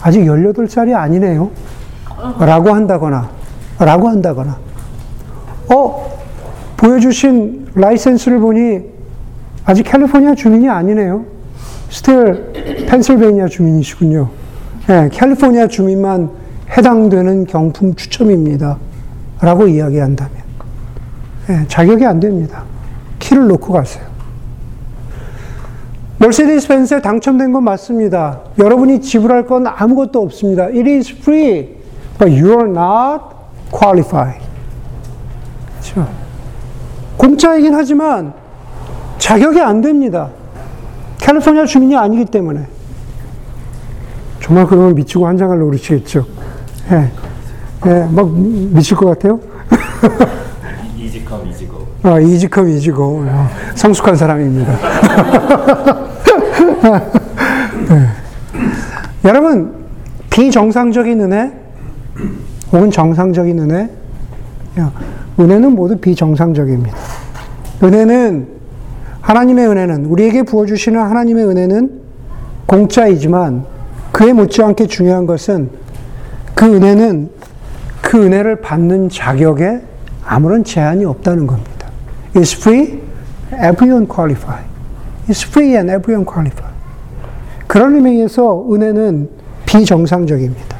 아직 0.00 0.20
18살이 0.20 0.94
아니네요. 0.94 1.50
라고 2.40 2.70
한다거나, 2.70 3.30
라고 3.78 4.08
한다거나. 4.08 4.58
어, 5.72 6.18
보여주신 6.76 7.68
license를 7.74 8.40
보니 8.40 8.80
아직 9.64 9.84
캘리포니아 9.84 10.34
주민이 10.34 10.68
아니네요. 10.68 11.24
still 11.90 12.86
펜실베니아 12.88 13.46
주민이시군요. 13.48 14.41
네, 14.88 15.08
캘리포니아 15.10 15.68
주민만 15.68 16.30
해당되는 16.76 17.46
경품 17.46 17.94
추첨입니다. 17.94 18.78
라고 19.40 19.66
이야기한다면 19.66 20.32
네, 21.48 21.64
자격이 21.68 22.04
안 22.04 22.20
됩니다. 22.20 22.64
키를 23.18 23.46
놓고 23.48 23.72
가세요. 23.72 24.04
멀세디스 26.18 26.68
벤츠에 26.68 27.00
당첨된 27.00 27.52
건 27.52 27.64
맞습니다. 27.64 28.40
여러분이 28.58 29.00
지불할 29.00 29.46
건 29.46 29.66
아무것도 29.66 30.22
없습니다. 30.22 30.64
It 30.64 30.88
is 30.88 31.12
free, 31.12 31.76
but 32.18 32.30
you 32.32 32.50
are 32.50 32.70
not 32.70 33.24
qualified. 33.72 34.40
그렇죠? 35.80 36.08
공짜이긴 37.16 37.74
하지만 37.74 38.32
자격이 39.18 39.60
안 39.60 39.80
됩니다. 39.80 40.30
캘리포니아 41.18 41.64
주민이 41.66 41.96
아니기 41.96 42.24
때문에. 42.24 42.66
정말 44.42 44.66
그러면 44.66 44.94
미치고 44.94 45.26
한장을 45.26 45.58
노리시겠죠. 45.58 46.26
예. 46.90 47.10
예, 47.86 48.08
막 48.10 48.30
미칠 48.30 48.96
것 48.96 49.06
같아요? 49.06 49.38
이지컴 50.98 51.46
이지고. 51.48 51.86
아, 52.02 52.20
이지컴 52.20 52.68
이지고. 52.70 53.24
성숙한 53.76 54.16
사람입니다. 54.16 54.72
네. 57.88 58.08
여러분, 59.28 59.72
비정상적인 60.30 61.20
은혜, 61.20 61.52
혹은 62.72 62.90
정상적인 62.90 63.58
은혜, 63.60 63.90
은혜는 65.38 65.72
모두 65.74 65.96
비정상적입니다. 65.96 66.96
은혜는, 67.82 68.48
하나님의 69.20 69.68
은혜는, 69.68 70.06
우리에게 70.06 70.42
부어주시는 70.42 71.00
하나님의 71.00 71.44
은혜는 71.46 72.00
공짜이지만, 72.66 73.71
그에 74.22 74.32
못지않게 74.32 74.86
중요한 74.86 75.26
것은 75.26 75.68
그 76.54 76.64
은혜는 76.64 77.28
그 78.00 78.24
은혜를 78.24 78.60
받는 78.60 79.08
자격에 79.08 79.80
아무런 80.24 80.62
제한이 80.62 81.04
없다는 81.04 81.48
겁니다. 81.48 81.88
It's 82.32 82.56
free, 82.56 83.00
everyone 83.52 84.06
qualified. 84.06 84.64
It's 85.28 85.44
free 85.44 85.74
and 85.74 85.90
everyone 85.90 86.24
qualified. 86.24 86.72
그런 87.66 87.96
의미에서 87.96 88.68
은혜는 88.72 89.28
비정상적입니다. 89.66 90.76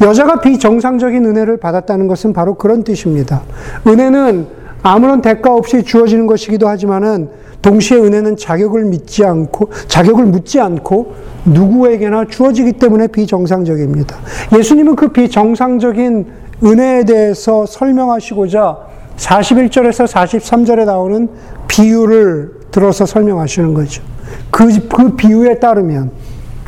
여자가 0.00 0.40
비정상적인 0.40 1.26
은혜를 1.26 1.58
받았다는 1.58 2.08
것은 2.08 2.32
바로 2.32 2.54
그런 2.54 2.84
뜻입니다. 2.84 3.42
은혜는 3.86 4.46
아무런 4.82 5.20
대가 5.20 5.54
없이 5.54 5.82
주어지는 5.82 6.26
것이기도 6.26 6.68
하지만은 6.68 7.28
동시에 7.62 7.98
은혜는 7.98 8.36
자격을 8.36 8.84
믿지 8.84 9.24
않고 9.24 9.70
자격을 9.88 10.26
묻지 10.26 10.60
않고 10.60 11.14
누구에게나 11.44 12.26
주어지기 12.26 12.74
때문에 12.74 13.08
비정상적입니다. 13.08 14.16
예수님은 14.56 14.96
그 14.96 15.08
비정상적인 15.08 16.26
은혜에 16.64 17.04
대해서 17.04 17.66
설명하시고자 17.66 18.78
41절에서 19.16 20.06
43절에 20.06 20.84
나오는 20.84 21.28
비유를 21.66 22.52
들어서 22.70 23.06
설명하시는 23.06 23.74
거죠. 23.74 24.02
그, 24.50 24.88
그 24.88 25.16
비유에 25.16 25.58
따르면, 25.58 26.10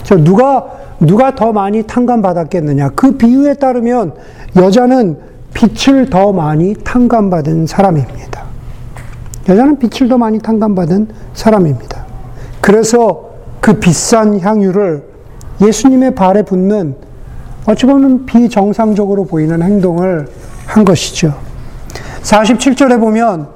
저 0.02 0.16
누가, 0.16 0.66
누가 0.98 1.34
더 1.34 1.52
많이 1.52 1.82
탕감 1.82 2.22
받았겠느냐. 2.22 2.90
그 2.90 3.12
비유에 3.12 3.54
따르면 3.54 4.14
여자는 4.56 5.29
빛을 5.54 6.10
더 6.10 6.32
많이 6.32 6.74
탕감받은 6.74 7.66
사람입니다. 7.66 8.44
여자는 9.48 9.78
빛을 9.78 10.08
더 10.08 10.18
많이 10.18 10.38
탕감받은 10.38 11.08
사람입니다. 11.34 12.06
그래서 12.60 13.30
그 13.60 13.74
비싼 13.74 14.38
향유를 14.40 15.04
예수님의 15.60 16.14
발에 16.14 16.42
붓는 16.42 16.94
어찌 17.66 17.86
보면 17.86 18.26
비정상적으로 18.26 19.24
보이는 19.24 19.62
행동을 19.62 20.28
한 20.66 20.84
것이죠. 20.84 21.34
47절에 22.22 22.98
보면 23.00 23.48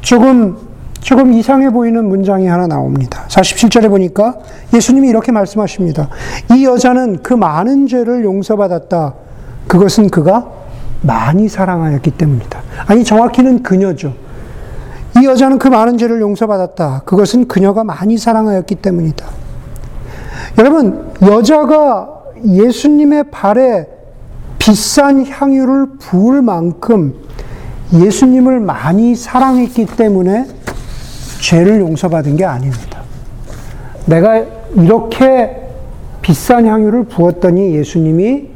조금, 0.00 0.56
조금 1.00 1.32
이상해 1.32 1.70
보이는 1.70 2.04
문장이 2.04 2.46
하나 2.46 2.66
나옵니다. 2.66 3.24
47절에 3.28 3.88
보니까 3.88 4.36
예수님이 4.74 5.08
이렇게 5.08 5.32
말씀하십니다. 5.32 6.08
이 6.54 6.64
여자는 6.64 7.22
그 7.22 7.34
많은 7.34 7.86
죄를 7.86 8.24
용서받았다. 8.24 9.14
그것은 9.68 10.10
그가 10.10 10.55
많이 11.02 11.48
사랑하였기 11.48 12.10
때문이다. 12.12 12.62
아니, 12.86 13.04
정확히는 13.04 13.62
그녀죠. 13.62 14.14
이 15.20 15.24
여자는 15.24 15.58
그 15.58 15.68
많은 15.68 15.98
죄를 15.98 16.20
용서받았다. 16.20 17.02
그것은 17.04 17.48
그녀가 17.48 17.84
많이 17.84 18.18
사랑하였기 18.18 18.74
때문이다. 18.76 19.26
여러분, 20.58 21.10
여자가 21.22 22.16
예수님의 22.44 23.30
발에 23.30 23.86
비싼 24.58 25.24
향유를 25.24 25.98
부을 25.98 26.42
만큼 26.42 27.14
예수님을 27.92 28.60
많이 28.60 29.14
사랑했기 29.14 29.86
때문에 29.86 30.46
죄를 31.40 31.80
용서받은 31.80 32.36
게 32.36 32.44
아닙니다. 32.44 33.02
내가 34.06 34.44
이렇게 34.74 35.62
비싼 36.20 36.66
향유를 36.66 37.04
부었더니 37.04 37.74
예수님이 37.76 38.48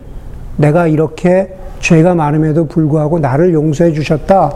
내가 0.56 0.86
이렇게 0.88 1.56
죄가 1.80 2.14
많음에도 2.14 2.66
불구하고 2.66 3.18
나를 3.18 3.52
용서해 3.52 3.92
주셨다. 3.92 4.54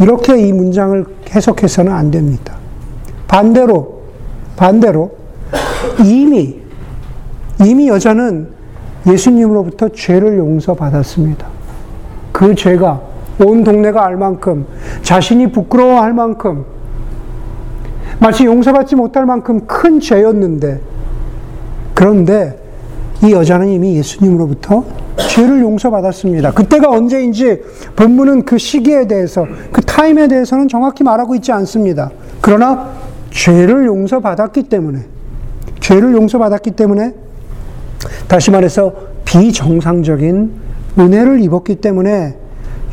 이렇게 0.00 0.36
이 0.38 0.52
문장을 0.52 1.06
해석해서는 1.30 1.92
안 1.92 2.10
됩니다. 2.10 2.54
반대로, 3.26 4.02
반대로 4.56 5.12
이미, 6.04 6.60
이미 7.64 7.88
여자는 7.88 8.48
예수님으로부터 9.06 9.88
죄를 9.88 10.36
용서받았습니다. 10.38 11.46
그 12.32 12.54
죄가 12.54 13.00
온 13.44 13.64
동네가 13.64 14.04
알 14.04 14.16
만큼, 14.16 14.66
자신이 15.02 15.52
부끄러워할 15.52 16.12
만큼, 16.12 16.64
마치 18.18 18.44
용서받지 18.44 18.96
못할 18.96 19.26
만큼 19.26 19.66
큰 19.66 20.00
죄였는데, 20.00 20.80
그런데 21.94 22.58
이 23.22 23.32
여자는 23.32 23.68
이미 23.68 23.96
예수님으로부터 23.96 24.84
죄를 25.36 25.60
용서받았습니다. 25.60 26.52
그때가 26.52 26.88
언제인지 26.88 27.60
본문은 27.94 28.46
그 28.46 28.56
시기에 28.56 29.06
대해서, 29.06 29.46
그 29.70 29.82
타임에 29.82 30.28
대해서는 30.28 30.66
정확히 30.66 31.04
말하고 31.04 31.34
있지 31.34 31.52
않습니다. 31.52 32.10
그러나 32.40 32.92
죄를 33.30 33.84
용서받았기 33.84 34.62
때문에, 34.62 35.00
죄를 35.80 36.14
용서받았기 36.14 36.70
때문에, 36.70 37.12
다시 38.28 38.50
말해서 38.50 38.94
비정상적인 39.26 40.52
은혜를 40.98 41.42
입었기 41.42 41.76
때문에 41.76 42.38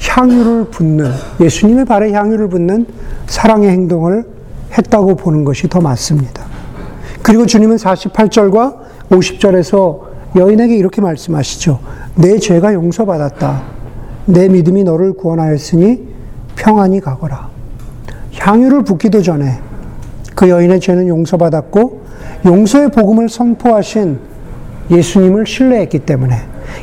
향유를 0.01 0.65
붓는, 0.65 1.12
예수님의 1.39 1.86
발에 1.86 2.12
향유를 2.12 2.49
붓는 2.49 2.86
사랑의 3.25 3.69
행동을 3.69 4.25
했다고 4.77 5.15
보는 5.15 5.45
것이 5.45 5.69
더 5.69 5.79
맞습니다. 5.79 6.43
그리고 7.21 7.45
주님은 7.45 7.77
48절과 7.77 8.75
50절에서 9.10 10.12
여인에게 10.36 10.76
이렇게 10.76 11.02
말씀하시죠. 11.02 11.80
내 12.15 12.38
죄가 12.38 12.74
용서받았다. 12.74 13.62
내 14.26 14.48
믿음이 14.48 14.84
너를 14.84 15.13
구원하였으니 15.13 16.08
평안히 16.56 17.00
가거라. 17.00 17.50
향유를 18.36 18.84
붓기도 18.84 19.22
전에 19.22 19.60
그 20.36 20.50
여인의 20.50 20.80
죄는 20.80 21.08
용서받았고 21.08 22.04
용서의 22.46 22.91
복음을 22.91 23.30
선포하신 23.30 24.17
예수님을 24.91 25.46
신뢰했기 25.46 26.00
때문에 26.00 26.36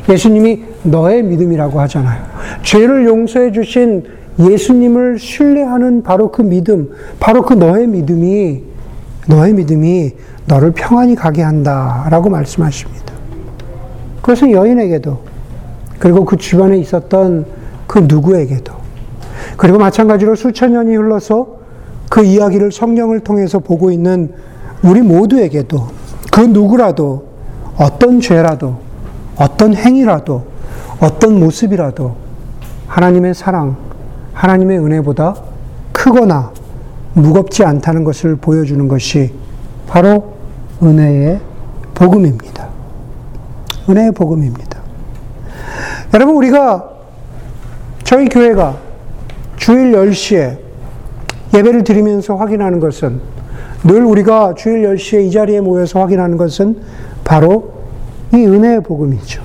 예수님이 0.09 0.63
너의 0.83 1.23
믿음이라고 1.23 1.79
하잖아요. 1.81 2.23
죄를 2.63 3.05
용서해 3.05 3.51
주신 3.51 4.05
예수님을 4.39 5.19
신뢰하는 5.19 6.03
바로 6.03 6.31
그 6.31 6.41
믿음, 6.41 6.91
바로 7.19 7.41
그 7.43 7.53
너의 7.53 7.87
믿음이 7.87 8.63
너의 9.27 9.53
믿음이 9.53 10.13
너를 10.45 10.71
평안히 10.71 11.15
가게 11.15 11.41
한다라고 11.41 12.29
말씀하십니다. 12.29 13.10
그것은 14.21 14.51
여인에게도 14.51 15.19
그리고 15.99 16.25
그 16.25 16.37
주변에 16.37 16.77
있었던 16.77 17.45
그 17.87 17.99
누구에게도 17.99 18.73
그리고 19.57 19.77
마찬가지로 19.77 20.35
수천 20.35 20.73
년이 20.73 20.95
흘러서 20.95 21.59
그 22.09 22.23
이야기를 22.23 22.71
성령을 22.71 23.21
통해서 23.21 23.59
보고 23.59 23.91
있는 23.91 24.33
우리 24.83 25.01
모두에게도 25.01 25.87
그 26.31 26.41
누구라도 26.41 27.27
어떤 27.77 28.19
죄라도 28.19 28.77
어떤 29.35 29.73
행위라도 29.73 30.43
어떤 30.99 31.39
모습이라도 31.39 32.15
하나님의 32.87 33.33
사랑, 33.33 33.75
하나님의 34.33 34.79
은혜보다 34.79 35.35
크거나 35.91 36.51
무겁지 37.13 37.63
않다는 37.63 38.03
것을 38.03 38.35
보여주는 38.35 38.87
것이 38.87 39.33
바로 39.87 40.33
은혜의 40.81 41.39
복음입니다. 41.93 42.70
은혜의 43.89 44.11
복음입니다. 44.11 44.79
여러분, 46.13 46.35
우리가 46.35 46.89
저희 48.03 48.27
교회가 48.27 48.77
주일 49.55 49.93
10시에 49.93 50.57
예배를 51.53 51.83
드리면서 51.83 52.35
확인하는 52.35 52.79
것은 52.79 53.19
늘 53.83 54.03
우리가 54.03 54.53
주일 54.55 54.83
10시에 54.83 55.25
이 55.25 55.31
자리에 55.31 55.61
모여서 55.61 55.99
확인하는 55.99 56.37
것은 56.37 56.77
바로 57.23 57.73
이 58.33 58.37
은혜의 58.37 58.81
복음이죠. 58.83 59.41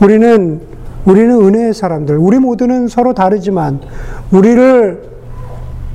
우리는 0.00 0.60
우리는 1.04 1.30
은혜의 1.30 1.72
사람들, 1.74 2.16
우리 2.18 2.38
모두는 2.38 2.88
서로 2.88 3.14
다르지만 3.14 3.80
우리를 4.30 5.02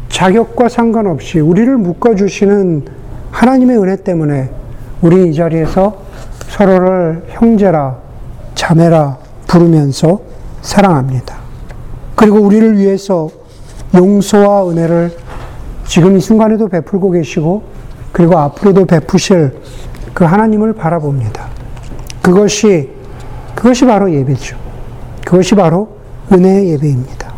자격과 0.09 0.69
상관없이 0.69 1.39
우리를 1.39 1.77
묶어 1.77 2.15
주시는 2.15 2.85
하나님의 3.31 3.77
은혜 3.77 3.95
때문에 3.97 4.49
우리 5.01 5.29
이 5.29 5.33
자리에서 5.33 6.04
서로를 6.55 7.21
형제라, 7.31 7.97
자매라 8.53 9.17
부르면서 9.45 10.21
사랑합니다. 10.61 11.35
그리고 12.15 12.39
우리를 12.39 12.77
위해서 12.77 13.29
용서와 13.93 14.69
은혜를 14.69 15.11
지금 15.85 16.15
이 16.15 16.21
순간에도 16.21 16.69
베풀고 16.69 17.11
계시고 17.11 17.63
그리고 18.13 18.37
앞으로도 18.37 18.85
베푸실 18.85 19.53
그 20.13 20.23
하나님을 20.23 20.71
바라봅니다. 20.73 21.45
그것이 22.21 22.89
그것이 23.53 23.85
바로 23.85 24.09
예배죠. 24.13 24.57
그것이 25.25 25.55
바로 25.55 25.89
은혜의 26.31 26.69
예배입니다. 26.69 27.33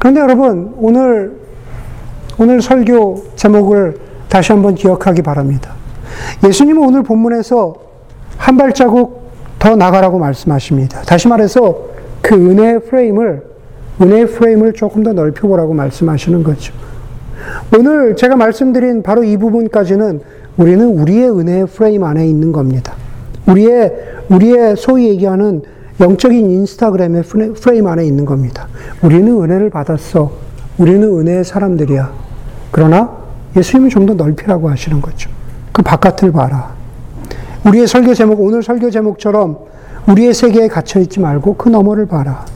그런데 0.00 0.20
여러분 0.20 0.74
오늘 0.76 1.40
오늘 2.36 2.60
설교 2.60 3.26
제목을 3.36 4.00
다시 4.28 4.50
한번 4.50 4.74
기억하기 4.74 5.22
바랍니다. 5.22 5.75
예수님은 6.46 6.86
오늘 6.86 7.02
본문에서 7.02 7.74
한 8.36 8.56
발자국 8.56 9.26
더 9.58 9.74
나가라고 9.76 10.18
말씀하십니다. 10.18 11.02
다시 11.02 11.28
말해서 11.28 11.86
그 12.20 12.34
은혜의 12.34 12.84
프레임을 12.84 13.42
은혜의 14.00 14.28
프레임을 14.28 14.74
조금 14.74 15.02
더 15.02 15.12
넓혀보라고 15.12 15.72
말씀하시는 15.74 16.42
거죠. 16.42 16.74
오늘 17.76 18.16
제가 18.16 18.36
말씀드린 18.36 19.02
바로 19.02 19.24
이 19.24 19.36
부분까지는 19.36 20.20
우리는 20.56 20.86
우리의 20.86 21.30
은혜의 21.30 21.66
프레임 21.66 22.04
안에 22.04 22.26
있는 22.26 22.52
겁니다. 22.52 22.94
우리의 23.46 23.92
우리의 24.28 24.76
소위 24.76 25.08
얘기하는 25.08 25.62
영적인 26.00 26.50
인스타그램의 26.50 27.22
프레임 27.60 27.86
안에 27.86 28.04
있는 28.04 28.24
겁니다. 28.24 28.68
우리는 29.02 29.28
은혜를 29.42 29.70
받았어. 29.70 30.30
우리는 30.78 31.02
은혜의 31.02 31.44
사람들이야. 31.44 32.12
그러나 32.70 33.16
예수님은 33.56 33.88
좀 33.90 34.06
더 34.06 34.14
넓히라고 34.14 34.68
하시는 34.68 35.00
거죠. 35.00 35.30
그 35.76 35.82
바깥을 35.82 36.32
봐라. 36.32 36.74
우리의 37.66 37.86
설교 37.86 38.14
제목, 38.14 38.40
오늘 38.40 38.62
설교 38.62 38.90
제목처럼 38.90 39.58
우리의 40.08 40.32
세계에 40.32 40.68
갇혀 40.68 41.00
있지 41.00 41.20
말고 41.20 41.56
그 41.56 41.68
너머를 41.68 42.06
봐라. 42.06 42.46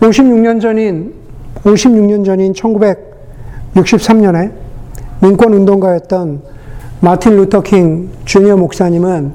56년 0.00 0.60
전인 0.60 1.14
56년 1.62 2.24
전인 2.24 2.52
1963년에 2.54 4.50
민권 5.20 5.54
운동가였던 5.54 6.42
마틴 7.02 7.36
루터 7.36 7.60
킹 7.62 8.10
주니어 8.24 8.56
목사님은 8.56 9.32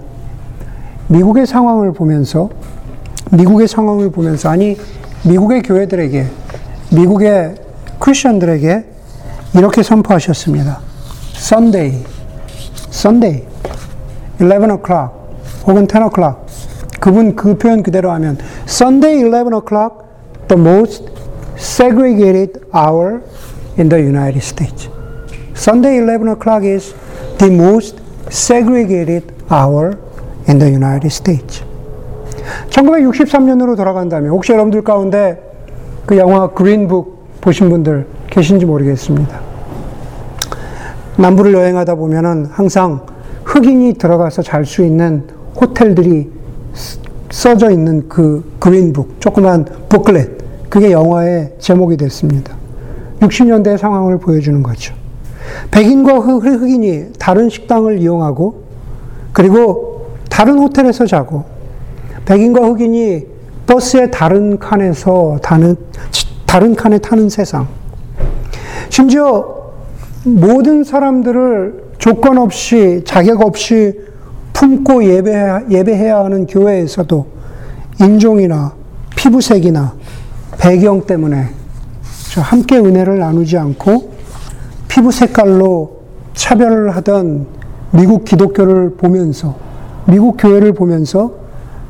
미국의 1.08 1.48
상황을 1.48 1.94
보면서 1.94 2.50
미국의 3.32 3.70
상황을 3.70 4.12
보면서 4.12 4.50
아니 4.50 4.76
미국의 5.26 5.62
교회들에게 5.62 6.26
미국의 6.92 7.56
크리스천들에게 8.00 8.84
이렇게 9.56 9.84
선포하셨습니다. 9.84 10.93
Sunday, 11.44 12.02
Sunday, 12.90 13.46
11 14.40 14.72
o'clock 14.72 15.12
혹은 15.68 15.86
10 15.86 16.04
o'clock 16.04 16.40
그분 17.02 17.36
그 17.36 17.58
표현 17.58 17.84
그대로 17.84 18.12
하면 18.12 18.38
Sunday 18.64 19.20
11 19.20 19.54
o'clock 19.54 20.06
the 20.48 20.58
most 20.58 21.12
segregated 21.58 22.62
hour 22.74 23.20
in 23.78 23.90
the 23.90 24.02
United 24.02 24.42
States. 24.42 24.88
Sunday 25.54 25.98
11 25.98 26.30
o'clock 26.30 26.64
is 26.64 26.96
the 27.40 27.52
most 27.52 28.00
segregated 28.30 29.34
hour 29.52 29.98
in 30.48 30.60
the 30.60 30.72
United 30.72 31.12
States. 31.12 31.62
1963년으로 32.70 33.76
돌아간다면 33.76 34.30
혹시 34.30 34.54
여러분들 34.54 34.86
가운데 34.86 35.44
그 36.06 36.18
영화 36.18 36.48
그린북 36.48 37.42
보신 37.42 37.70
분들 37.70 38.08
계신지 38.30 38.66
모르겠습니다. 38.66 39.53
남부를 41.18 41.54
여행하다 41.54 41.96
보면은 41.96 42.46
항상 42.46 43.02
흑인이 43.46 43.94
들어가서 43.94 44.42
잘 44.42 44.66
수 44.66 44.84
있는 44.84 45.28
호텔들이 45.60 46.32
써져 47.30 47.72
있는 47.72 48.08
그 48.08 48.44
그린북, 48.60 49.20
조그만 49.20 49.66
북클렛, 49.90 50.70
그게 50.70 50.92
영화의 50.92 51.56
제목이 51.60 51.98
됐습니다. 51.98 52.56
60년대 53.20 53.78
상황을 53.78 54.18
보여주는 54.18 54.62
거죠. 54.64 54.94
백인과 55.72 56.20
흑인이 56.20 57.14
다른 57.20 57.50
식당을 57.50 58.00
이용하고 58.00 58.64
그리고 59.34 60.08
다른 60.30 60.58
호텔에서 60.58 61.06
자고 61.06 61.44
백인과 62.26 62.62
흑인이 62.62 63.26
버스의 63.68 64.12
다른 64.12 64.58
칸에서 64.58 65.40
다른, 65.42 65.76
다른 66.46 66.76
칸에 66.76 66.98
타는 66.98 67.30
세상. 67.30 67.68
심지어 68.90 69.63
모든 70.26 70.84
사람들을 70.84 71.94
조건 71.98 72.38
없이 72.38 73.02
자격 73.06 73.42
없이 73.42 74.00
품고 74.54 75.04
예배, 75.04 75.66
예배해야 75.70 76.24
하는 76.24 76.48
교회에서도 76.48 77.26
인종이나 78.02 78.74
피부색이나 79.16 79.94
배경 80.60 81.06
때문에 81.06 81.50
함께 82.38 82.78
은혜를 82.78 83.20
나누지 83.20 83.58
않고 83.58 84.14
피부 84.88 85.12
색깔로 85.12 86.04
차별을 86.34 86.96
하던 86.96 87.48
미국 87.92 88.26
기독교를 88.26 88.96
보면서 88.96 89.56
미국 90.08 90.38
교회를 90.38 90.74
보면서 90.74 91.34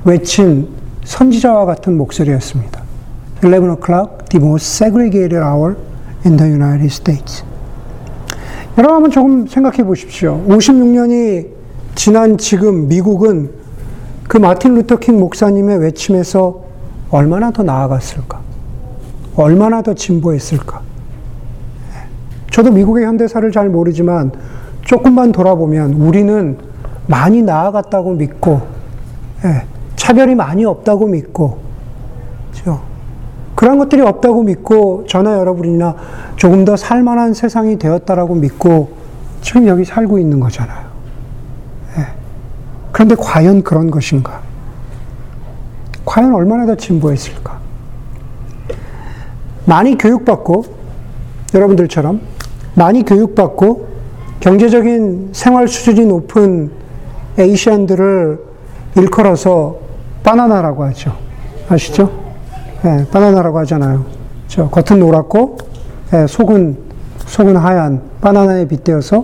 외친 0.06 0.70
선지자와 1.06 1.66
같은 1.66 1.98
목소리였습니다. 1.98 2.82
11 3.42 3.70
o'clock, 3.72 4.26
the 4.30 4.44
most 4.44 4.84
segregated 4.84 5.36
hour 5.36 5.76
in 6.26 6.38
the 6.38 6.50
United 6.50 6.94
States. 6.94 7.44
여러분 8.76 8.96
한번 8.96 9.12
조금 9.12 9.46
생각해 9.46 9.84
보십시오. 9.84 10.44
56년이 10.48 11.48
지난 11.94 12.40
지금 12.40 12.88
미국은 12.88 13.52
그 14.28 14.38
마틴 14.38 14.74
루터 14.74 14.98
킹 14.98 15.20
목사님의 15.20 15.78
외침에서 15.78 16.64
얼마나 17.12 17.52
더 17.52 17.62
나아갔을까? 17.62 18.42
얼마나 19.36 19.84
더 19.84 19.94
진보했을까? 19.94 20.82
저도 22.50 22.72
미국의 22.72 23.06
현대사를 23.06 23.52
잘 23.52 23.70
모르지만 23.70 24.32
조금만 24.82 25.32
돌아보면 25.32 25.94
우리는 25.94 26.58
많이 27.06 27.44
나아갔다고 27.44 28.14
믿고, 28.14 28.62
예, 29.46 29.66
차별이 29.96 30.34
많이 30.34 30.66
없다고 30.66 31.08
믿고, 31.08 31.60
그렇죠? 32.52 32.82
그런 33.56 33.78
것들이 33.78 34.02
없다고 34.02 34.44
믿고 34.44 35.06
저나 35.08 35.38
여러분이나 35.38 35.96
조금 36.36 36.66
더 36.66 36.76
살만한 36.76 37.34
세상이 37.34 37.78
되었다라고 37.78 38.36
믿고 38.36 38.92
지금 39.42 39.68
여기 39.68 39.86
살고 39.86 40.20
있는 40.20 40.40
거잖아요. 40.40 40.86
예. 41.98 42.08
그런데 42.92 43.16
과연 43.16 43.64
그런 43.64 43.92
것인가? 43.92 44.42
과연 46.06 46.34
얼마나 46.34 46.66
더 46.66 46.76
진보했을까? 46.76 47.60
많이 49.66 49.98
교육받고 49.98 50.66
여러분들처럼 51.54 52.22
많이 52.76 53.04
교육받고 53.04 53.88
경제적인 54.40 55.30
생활 55.32 55.68
수준이 55.68 56.06
높은 56.06 56.72
에이시안들을 57.38 58.40
일컬어서 58.98 59.78
바나나라고 60.24 60.84
하죠. 60.86 61.16
아시죠? 61.70 62.23
네, 62.84 63.06
바나나라고 63.10 63.60
하잖아요. 63.60 64.04
저 64.50 64.68
겉은 64.68 65.00
노랗고 65.00 65.58
네, 66.12 66.28
속은 66.28 66.78
속은 67.26 67.56
하얀 67.56 68.02
바나나에 68.20 68.68
빗대어서 68.68 69.24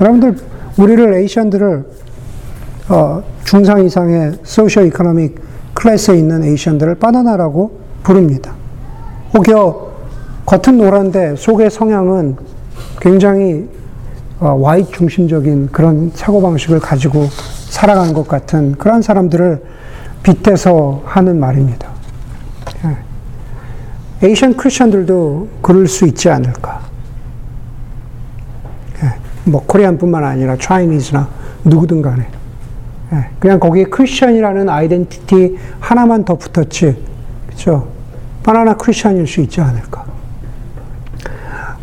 여러분들 0.00 0.36
우리를 0.78 1.14
Asian들을 1.14 1.84
어, 2.90 3.22
중상 3.44 3.84
이상의 3.84 4.34
social 4.44 4.86
economic 4.86 5.40
class에 5.74 6.18
있는 6.18 6.44
Asian들을 6.44 6.94
바나나라고 6.94 7.80
부릅니다. 8.04 8.52
혹여 9.34 9.90
겉은 10.46 10.78
노란데 10.78 11.34
속의 11.36 11.68
성향은 11.68 12.36
굉장히 13.00 13.68
와이 14.38 14.82
어, 14.82 14.86
중심적인 14.86 15.70
그런 15.72 16.12
사고방식을 16.14 16.78
가지고 16.78 17.26
살아가는 17.68 18.14
것 18.14 18.28
같은 18.28 18.76
그런 18.78 19.02
사람들을 19.02 19.62
빗대서 20.22 21.02
하는 21.04 21.40
말입니다. 21.40 21.89
예. 24.22 24.26
Asian 24.28 24.56
크리스천들도 24.56 25.48
그럴 25.62 25.86
수 25.86 26.06
있지 26.06 26.28
않을까. 26.28 26.80
예. 29.02 29.14
뭐 29.44 29.64
Korean뿐만 29.66 30.24
아니라 30.24 30.56
Chinese나 30.56 31.28
누구든 31.64 32.02
간에 32.02 32.26
예. 33.12 33.26
그냥 33.38 33.58
거기에 33.58 33.84
크리스천이라는 33.84 34.68
identity 34.68 35.56
하나만 35.80 36.24
더 36.24 36.36
붙었지, 36.36 36.96
그렇죠? 37.46 37.88
바나나 38.42 38.74
크리스천일 38.74 39.26
수 39.26 39.40
있지 39.40 39.60
않을까. 39.60 40.04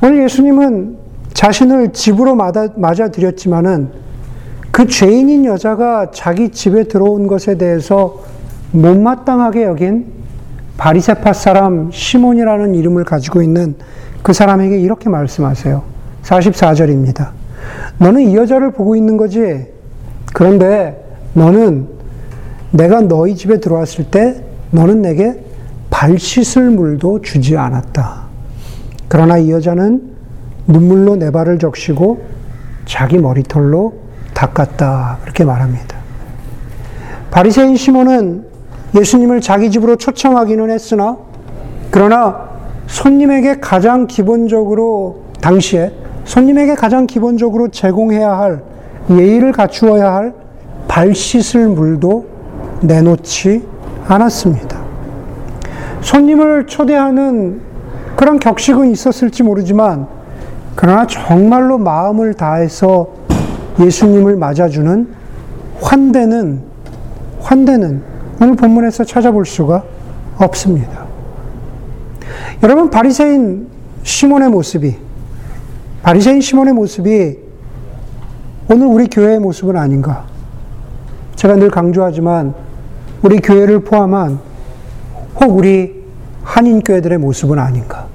오늘 0.02 0.24
예수님은 0.24 0.98
자신을 1.34 1.94
집으로 1.94 2.36
맞아, 2.36 2.70
맞아들였지만은 2.76 3.90
그 4.72 4.88
죄인인 4.88 5.46
여자가 5.46 6.12
자기 6.12 6.50
집에 6.50 6.84
들어온 6.84 7.28
것에 7.28 7.58
대해서 7.58 8.24
못마땅하게 8.72 9.64
여긴 9.64 10.17
바리세파 10.78 11.34
사람 11.34 11.90
시몬이라는 11.92 12.76
이름을 12.76 13.04
가지고 13.04 13.42
있는 13.42 13.76
그 14.22 14.34
사람에게 14.34 14.80
이렇게 14.80 15.10
말씀하세요. 15.10 15.84
44절입니다. 16.24 17.30
너는 17.98 18.22
이 18.22 18.36
여자를 18.36 18.72
보고 18.72 18.96
있는 18.96 19.18
거지. 19.18 19.68
그런데 20.34 21.04
너는 21.34 21.88
내가 22.72 23.02
너희 23.02 23.36
집에 23.36 23.60
들어왔을 23.60 24.06
때 24.06 24.44
너는 24.72 25.02
내게 25.02 25.44
발 25.90 26.20
씻을 26.20 26.70
물도 26.70 27.22
주지 27.22 27.58
않았다. 27.58 28.28
그러나 29.08 29.38
이 29.38 29.52
여자는 29.52 30.16
눈물로 30.68 31.16
내 31.16 31.32
발을 31.32 31.60
적시고 31.60 32.22
자기 32.86 33.18
머리털로 33.18 33.94
닦았다. 34.34 35.20
그렇게 35.22 35.44
말합니다. 35.44 35.98
바리새인 37.32 37.78
시몬은 37.78 38.57
예수님을 38.96 39.42
자기 39.42 39.70
집으로 39.72 39.96
초청하기는 39.96 40.70
했으나 40.70 41.18
그러나 41.92 42.50
손님에게 42.88 43.60
가장 43.60 44.08
기본적으로 44.08 45.24
당시에 45.42 45.92
손님에게 46.24 46.76
가장 46.76 47.08
기본적으로 47.08 47.70
제공해야 47.70 48.38
할 48.38 48.64
예의를 49.10 49.52
갖추어야 49.52 50.14
할 50.14 50.48
발 50.88 51.14
씻을 51.14 51.68
물도 51.68 52.26
내놓지 52.82 53.64
않았습니다. 54.08 54.80
손님을 56.02 56.66
초대하는 56.66 57.62
그런 58.16 58.40
격식은 58.40 58.90
있었을지 58.90 59.44
모르지만 59.44 60.08
그러나 60.76 61.06
정말로 61.06 61.78
마음을 61.78 62.34
다해서 62.34 63.10
예수님을 63.80 64.38
맞아주는 64.38 65.08
환대는 65.82 66.62
환대는 67.42 68.02
오늘 68.40 68.56
본문에서 68.56 69.04
찾아볼 69.04 69.46
수가 69.46 69.84
없습니다. 70.38 71.06
여러분 72.62 72.90
바리새인 72.90 73.68
시몬의 74.04 74.50
모습이 74.50 74.96
바리새인 76.04 76.42
시몬의 76.42 76.74
모습이 76.74 77.38
오늘 78.70 78.88
우리 78.88 79.08
교회의 79.08 79.40
모습은 79.40 79.76
아닌가? 79.76 80.26
제가 81.36 81.56
늘 81.56 81.72
강조하지만 81.72 82.54
우리 83.24 83.38
교회를 83.40 83.82
포함한 83.82 84.40
혹 85.40 85.58
우리 85.58 86.04
한인 86.44 86.82
교회들의 86.82 87.18
모습은 87.18 87.58
아닌가? 87.60 88.08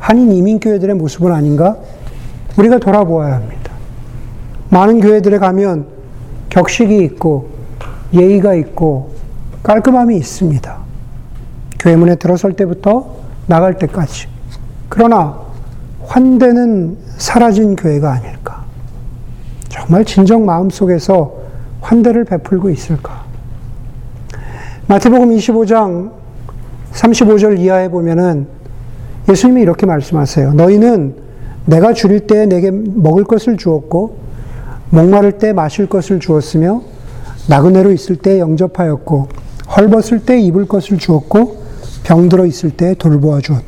한인 0.00 0.32
이민 0.32 0.60
교회들의 0.60 0.94
모습은 0.96 1.32
아닌가? 1.32 1.76
우리가 2.58 2.78
돌아보아야 2.78 3.34
합니다. 3.34 3.72
많은 4.70 5.00
교회들에 5.00 5.38
가면 5.38 5.86
격식이 6.50 6.98
있고 7.04 7.50
예의가 8.12 8.54
있고 8.54 9.15
깔끔함이 9.66 10.16
있습니다. 10.18 10.78
교회 11.80 11.96
문에 11.96 12.14
들어설 12.14 12.52
때부터 12.52 13.16
나갈 13.48 13.76
때까지. 13.78 14.28
그러나 14.88 15.40
환대는 16.04 16.96
사라진 17.16 17.74
교회가 17.74 18.12
아닐까. 18.12 18.64
정말 19.68 20.04
진정 20.04 20.46
마음 20.46 20.70
속에서 20.70 21.34
환대를 21.80 22.26
베풀고 22.26 22.70
있을까. 22.70 23.24
마태복음 24.86 25.30
25장 25.30 26.12
35절 26.92 27.58
이하에 27.58 27.88
보면은 27.88 28.46
예수님이 29.28 29.62
이렇게 29.62 29.84
말씀하세요. 29.84 30.52
너희는 30.52 31.16
내가 31.64 31.92
줄일 31.92 32.28
때 32.28 32.46
내게 32.46 32.70
먹을 32.70 33.24
것을 33.24 33.56
주었고, 33.56 34.16
목마를 34.90 35.38
때 35.38 35.52
마실 35.52 35.88
것을 35.88 36.20
주었으며, 36.20 36.82
나그네로 37.48 37.90
있을 37.90 38.14
때 38.14 38.38
영접하였고, 38.38 39.45
헐벗을 39.76 40.20
때 40.20 40.40
입을 40.40 40.66
것을 40.66 40.98
주었고, 40.98 41.62
병들어 42.04 42.46
있을 42.46 42.70
때 42.70 42.94
돌보아 42.94 43.40
주었다. 43.40 43.66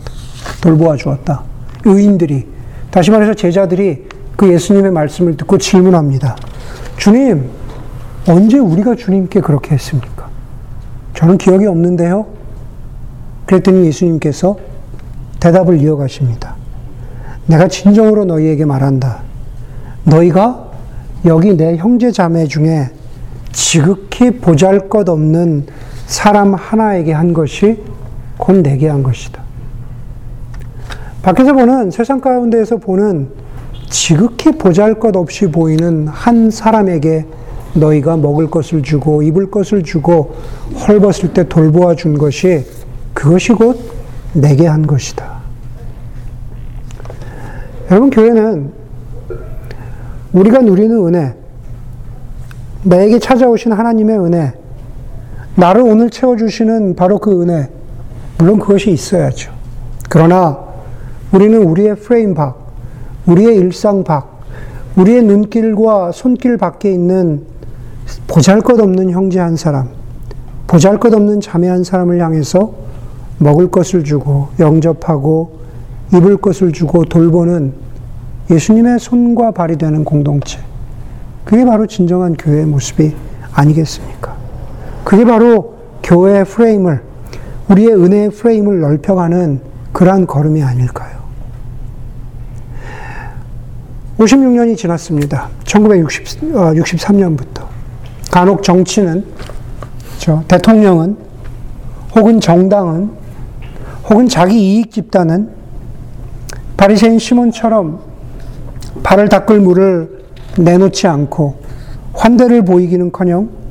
돌보아 0.60 0.96
주었다. 0.96 1.42
의인들이, 1.84 2.46
다시 2.90 3.10
말해서 3.10 3.34
제자들이 3.34 4.06
그 4.36 4.52
예수님의 4.52 4.92
말씀을 4.92 5.36
듣고 5.36 5.58
질문합니다. 5.58 6.36
주님, 6.96 7.48
언제 8.28 8.58
우리가 8.58 8.94
주님께 8.94 9.40
그렇게 9.40 9.74
했습니까? 9.74 10.28
저는 11.14 11.38
기억이 11.38 11.66
없는데요. 11.66 12.26
그랬더니 13.46 13.86
예수님께서 13.86 14.58
대답을 15.40 15.80
이어가십니다. 15.80 16.54
내가 17.46 17.66
진정으로 17.66 18.24
너희에게 18.26 18.64
말한다. 18.64 19.22
너희가 20.04 20.70
여기 21.24 21.56
내 21.56 21.76
형제 21.76 22.12
자매 22.12 22.46
중에 22.46 22.90
지극히 23.52 24.30
보잘 24.30 24.88
것 24.88 25.08
없는 25.08 25.66
사람 26.08 26.54
하나에게 26.54 27.12
한 27.12 27.34
것이 27.34 27.78
곧 28.38 28.62
내게 28.62 28.88
한 28.88 29.02
것이다. 29.02 29.42
밖에서 31.22 31.52
보는 31.52 31.90
세상 31.90 32.20
가운데에서 32.20 32.78
보는 32.78 33.28
지극히 33.90 34.52
보잘 34.52 34.98
것 34.98 35.14
없이 35.16 35.46
보이는 35.48 36.08
한 36.08 36.50
사람에게 36.50 37.26
너희가 37.74 38.16
먹을 38.16 38.50
것을 38.50 38.82
주고 38.82 39.22
입을 39.22 39.50
것을 39.50 39.82
주고 39.82 40.34
헐벗을 40.86 41.34
때 41.34 41.46
돌보아 41.46 41.94
준 41.94 42.16
것이 42.16 42.64
그것이 43.12 43.52
곧 43.52 43.78
내게 44.32 44.66
한 44.66 44.86
것이다. 44.86 45.38
여러분, 47.90 48.08
교회는 48.08 48.72
우리가 50.32 50.60
누리는 50.60 51.06
은혜, 51.06 51.34
나에게 52.82 53.18
찾아오신 53.18 53.72
하나님의 53.72 54.18
은혜, 54.18 54.54
나를 55.58 55.82
오늘 55.82 56.08
채워주시는 56.08 56.94
바로 56.94 57.18
그 57.18 57.42
은혜, 57.42 57.68
물론 58.38 58.60
그것이 58.60 58.92
있어야죠. 58.92 59.52
그러나 60.08 60.56
우리는 61.32 61.60
우리의 61.60 61.96
프레임 61.96 62.32
밖, 62.32 62.56
우리의 63.26 63.56
일상 63.56 64.04
밖, 64.04 64.40
우리의 64.94 65.24
눈길과 65.24 66.12
손길 66.12 66.56
밖에 66.56 66.92
있는 66.92 67.42
보잘 68.28 68.60
것 68.60 68.78
없는 68.78 69.10
형제 69.10 69.40
한 69.40 69.56
사람, 69.56 69.88
보잘 70.68 71.00
것 71.00 71.12
없는 71.12 71.40
자매 71.40 71.66
한 71.66 71.82
사람을 71.82 72.22
향해서 72.22 72.72
먹을 73.38 73.68
것을 73.68 74.04
주고 74.04 74.50
영접하고 74.60 75.58
입을 76.14 76.36
것을 76.36 76.70
주고 76.70 77.04
돌보는 77.04 77.72
예수님의 78.48 79.00
손과 79.00 79.50
발이 79.50 79.76
되는 79.76 80.04
공동체. 80.04 80.60
그게 81.44 81.64
바로 81.64 81.84
진정한 81.88 82.34
교회의 82.34 82.64
모습이 82.64 83.12
아니겠습니까? 83.52 84.37
그게 85.08 85.24
바로 85.24 85.74
교회의 86.02 86.44
프레임을, 86.44 87.02
우리의 87.70 87.94
은혜의 87.94 88.28
프레임을 88.28 88.80
넓혀가는 88.80 89.62
그러한 89.94 90.26
걸음이 90.26 90.62
아닐까요? 90.62 91.16
56년이 94.18 94.76
지났습니다. 94.76 95.48
1963년부터. 95.64 97.66
간혹 98.30 98.62
정치는, 98.62 99.24
저 100.18 100.44
대통령은, 100.46 101.16
혹은 102.14 102.38
정당은, 102.38 103.10
혹은 104.10 104.28
자기 104.28 104.60
이익 104.60 104.92
집단은 104.92 105.48
바리새인 106.76 107.18
시몬처럼 107.18 108.00
발을 109.02 109.30
닦을 109.30 109.60
물을 109.60 110.26
내놓지 110.58 111.06
않고 111.06 111.62
환대를 112.12 112.66
보이기는커녕 112.66 113.67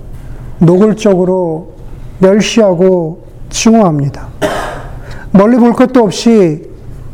노골적으로 0.59 1.73
멸시하고 2.19 3.23
증오합니다. 3.49 4.27
멀리 5.31 5.57
볼 5.57 5.73
것도 5.73 6.03
없이 6.03 6.67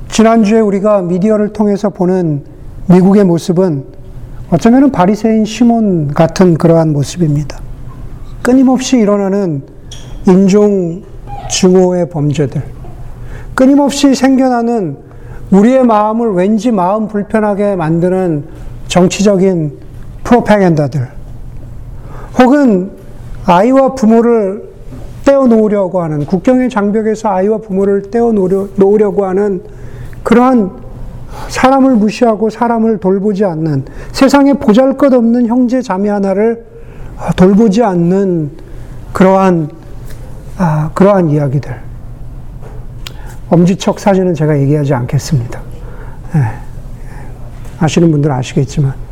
지난주에 0.10 0.60
우리가 0.60 1.02
미디어를 1.02 1.54
통해서 1.54 1.90
보는 1.90 2.44
미국의 2.88 3.24
모습은 3.24 3.86
어쩌면 4.52 4.92
바리새인 4.92 5.46
시몬 5.46 6.08
같은 6.14 6.54
그러한 6.54 6.94
모습입니다. 6.94 7.60
끊임없이 8.42 8.98
일어나는 8.98 9.64
인종 10.28 11.02
증오의 11.50 12.10
범죄들, 12.10 12.62
끊임없이 13.56 14.14
생겨나는 14.14 14.98
우리의 15.52 15.84
마음을 15.84 16.34
왠지 16.34 16.72
마음 16.72 17.08
불편하게 17.08 17.76
만드는 17.76 18.46
정치적인 18.88 19.80
프로파간다들, 20.24 21.08
혹은 22.40 22.92
아이와 23.46 23.96
부모를 23.96 24.72
떼어놓으려고 25.26 26.02
하는 26.02 26.26
국경의 26.26 26.70
장벽에서 26.70 27.30
아이와 27.30 27.60
부모를 27.60 28.10
떼어놓으려고 28.12 29.26
하는 29.26 29.64
그러한 30.24 30.72
사람을 31.50 31.96
무시하고 31.96 32.50
사람을 32.50 33.00
돌보지 33.00 33.44
않는 33.46 33.86
세상에 34.12 34.54
보잘 34.54 34.98
것 34.98 35.14
없는 35.14 35.48
형제 35.48 35.82
자매 35.82 36.10
하나를 36.10 36.66
돌보지 37.36 37.84
않는 37.84 38.52
그러한 39.14 39.70
아, 40.58 40.92
그러한 40.94 41.30
이야기들. 41.30 41.76
엄지척 43.50 44.00
사진은 44.00 44.34
제가 44.34 44.60
얘기하지 44.60 44.94
않겠습니다. 44.94 45.62
예. 46.36 46.40
아시는 47.80 48.12
분들 48.12 48.32
아시겠지만. 48.32 49.03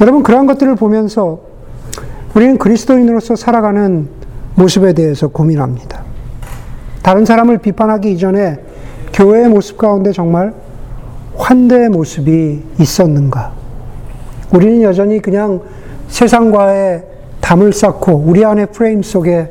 예. 0.00 0.04
여러분, 0.04 0.22
그러한 0.22 0.46
것들을 0.46 0.76
보면서 0.76 1.40
우리는 2.34 2.58
그리스도인으로서 2.58 3.36
살아가는 3.36 4.08
모습에 4.54 4.92
대해서 4.92 5.28
고민합니다. 5.28 6.02
다른 7.02 7.24
사람을 7.24 7.58
비판하기 7.58 8.12
이전에 8.12 8.58
교회의 9.12 9.48
모습 9.48 9.78
가운데 9.78 10.12
정말 10.12 10.54
환대의 11.36 11.88
모습이 11.88 12.62
있었는가? 12.78 13.52
우리는 14.52 14.82
여전히 14.82 15.20
그냥 15.20 15.60
세상과의 16.08 17.04
담을 17.40 17.72
쌓고 17.72 18.24
우리 18.26 18.44
안의 18.44 18.68
프레임 18.72 19.02
속에 19.02 19.50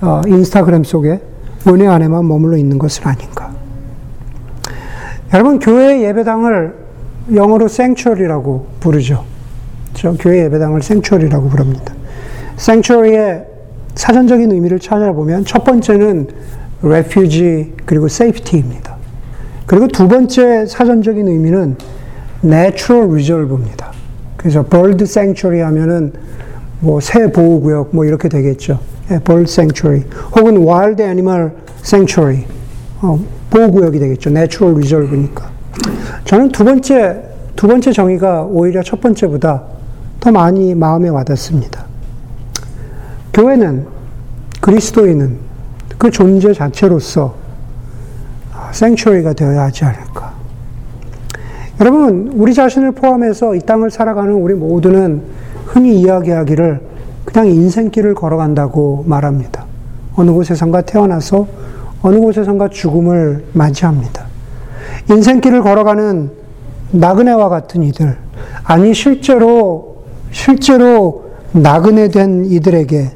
어, 0.00 0.20
인스타그램 0.26 0.84
속에 0.84 1.20
은혜 1.66 1.86
안에만 1.86 2.26
머물러 2.26 2.56
있는 2.56 2.78
것은 2.78 3.06
아닌가? 3.06 3.50
여러분 5.34 5.58
교회 5.58 6.02
예배당을 6.02 6.74
영어로 7.34 7.68
생츄얼이라고 7.68 8.66
부르죠. 8.80 9.35
저 9.96 10.12
교회 10.12 10.44
예배당을 10.44 10.82
생츄얼이라고 10.82 11.48
부릅니다. 11.48 11.94
생츄얼의 12.56 13.46
사전적인 13.94 14.52
의미를 14.52 14.78
찾아보면 14.78 15.46
첫 15.46 15.64
번째는 15.64 16.28
refuge 16.82 17.72
그리고 17.86 18.06
safety입니다. 18.06 18.94
그리고 19.64 19.88
두 19.88 20.06
번째 20.06 20.66
사전적인 20.66 21.26
의미는 21.26 21.76
natural 22.44 23.08
reserve입니다. 23.10 23.90
그래서 24.36 24.62
bird 24.62 25.02
sanctuary 25.02 25.62
하면은 25.62 26.12
뭐 26.80 27.00
새 27.00 27.32
보호구역 27.32 27.88
뭐 27.92 28.04
이렇게 28.04 28.28
되겠죠. 28.28 28.78
예, 29.10 29.18
bird 29.18 29.50
sanctuary 29.50 30.02
혹은 30.36 30.58
wild 30.58 31.02
animal 31.02 31.52
sanctuary 31.82 32.44
어, 33.00 33.18
보호구역이 33.50 33.98
되겠죠. 33.98 34.28
natural 34.30 34.74
reserve니까. 34.76 35.50
저는 36.26 36.50
두 36.50 36.64
번째 36.64 37.22
두 37.56 37.66
번째 37.66 37.92
정의가 37.92 38.42
오히려 38.44 38.82
첫 38.82 39.00
번째보다 39.00 39.75
더 40.26 40.32
많이 40.32 40.74
마음에 40.74 41.08
와닿습니다. 41.08 41.84
교회는 43.32 43.86
그리스도인은 44.60 45.36
그 45.98 46.10
존재 46.10 46.52
자체로서 46.52 47.36
생츄어리가 48.72 49.34
되어야 49.34 49.62
하지 49.62 49.84
않을까. 49.84 50.32
여러분, 51.78 52.32
우리 52.34 52.54
자신을 52.54 52.90
포함해서 52.90 53.54
이 53.54 53.60
땅을 53.60 53.92
살아가는 53.92 54.32
우리 54.32 54.54
모두는 54.54 55.22
흔히 55.64 56.00
이야기하기를 56.00 56.80
그냥 57.24 57.46
인생길을 57.46 58.14
걸어간다고 58.16 59.04
말합니다. 59.06 59.64
어느 60.16 60.32
곳에선가 60.32 60.80
태어나서 60.80 61.46
어느 62.02 62.18
곳에선가 62.18 62.70
죽음을 62.70 63.44
맞이합니다. 63.52 64.24
인생길을 65.08 65.62
걸어가는 65.62 66.32
나그네와 66.90 67.48
같은 67.48 67.84
이들, 67.84 68.16
아니 68.64 68.92
실제로 68.92 69.95
실제로 70.36 71.30
나그네 71.52 72.08
된 72.08 72.44
이들에게 72.44 73.10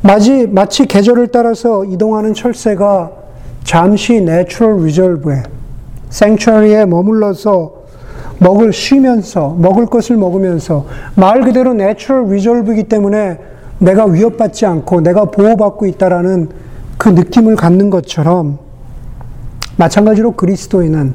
마치, 0.00 0.46
마치 0.46 0.86
계절을 0.86 1.26
따라서 1.28 1.84
이동하는 1.84 2.34
철새가 2.34 3.10
잠시 3.64 4.20
natural 4.20 4.84
reserve에 4.84 5.42
sanctuary에 6.10 6.86
머물러서 6.86 7.74
먹을 8.38 8.72
쉬면서 8.72 9.56
먹을 9.58 9.86
것을 9.86 10.16
먹으면서 10.16 10.86
말 11.16 11.40
그대로 11.40 11.74
natural 11.74 12.28
reserve이기 12.28 12.84
때문에 12.84 13.40
내가 13.80 14.04
위협받지 14.04 14.66
않고 14.66 15.00
내가 15.00 15.24
보호받고 15.24 15.86
있다라는 15.86 16.48
그 16.96 17.08
느낌을 17.08 17.56
갖는 17.56 17.90
것처럼 17.90 18.58
마찬가지로 19.76 20.34
그리스도인은 20.34 21.12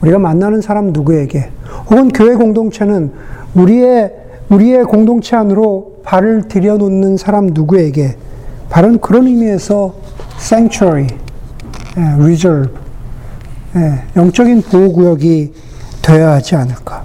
우리가 0.00 0.20
만나는 0.20 0.60
사람 0.60 0.92
누구에게 0.92 1.50
혹은 1.90 2.08
교회 2.10 2.36
공동체는 2.36 3.10
우리의 3.56 4.27
우리의 4.50 4.84
공동체 4.84 5.36
안으로 5.36 5.98
발을 6.04 6.48
들여놓는 6.48 7.16
사람 7.16 7.48
누구에게 7.48 8.16
바로 8.70 8.96
그런 8.98 9.26
의미에서 9.26 9.94
sanctuary, 10.38 11.06
예, 11.96 12.02
reserve, 12.14 12.72
예, 13.76 14.04
영적인 14.16 14.62
보호구역이 14.62 15.52
되어야 16.02 16.32
하지 16.32 16.56
않을까. 16.56 17.04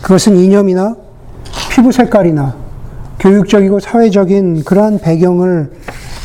그것은 0.00 0.36
이념이나 0.36 0.96
피부 1.70 1.92
색깔이나 1.92 2.56
교육적이고 3.18 3.80
사회적인 3.80 4.64
그러한 4.64 5.00
배경을 5.00 5.70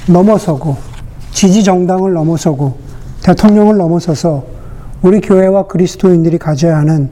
넘어서고 0.07 0.77
지지 1.31 1.63
정당을 1.63 2.13
넘어서고 2.13 2.77
대통령을 3.23 3.77
넘어서서 3.77 4.43
우리 5.01 5.19
교회와 5.19 5.67
그리스도인들이 5.67 6.38
가져야 6.38 6.77
하는 6.77 7.09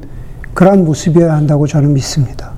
그러한 0.53 0.85
모습이어야 0.85 1.33
한다고 1.33 1.67
저는 1.67 1.93
믿습니다. 1.93 2.50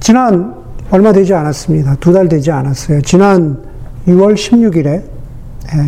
지난 0.00 0.54
얼마 0.90 1.12
되지 1.12 1.34
않았습니다. 1.34 1.96
두 1.96 2.12
달 2.12 2.28
되지 2.28 2.50
않았어요. 2.50 3.00
지난 3.02 3.62
6월 4.08 4.34
16일에 4.34 5.02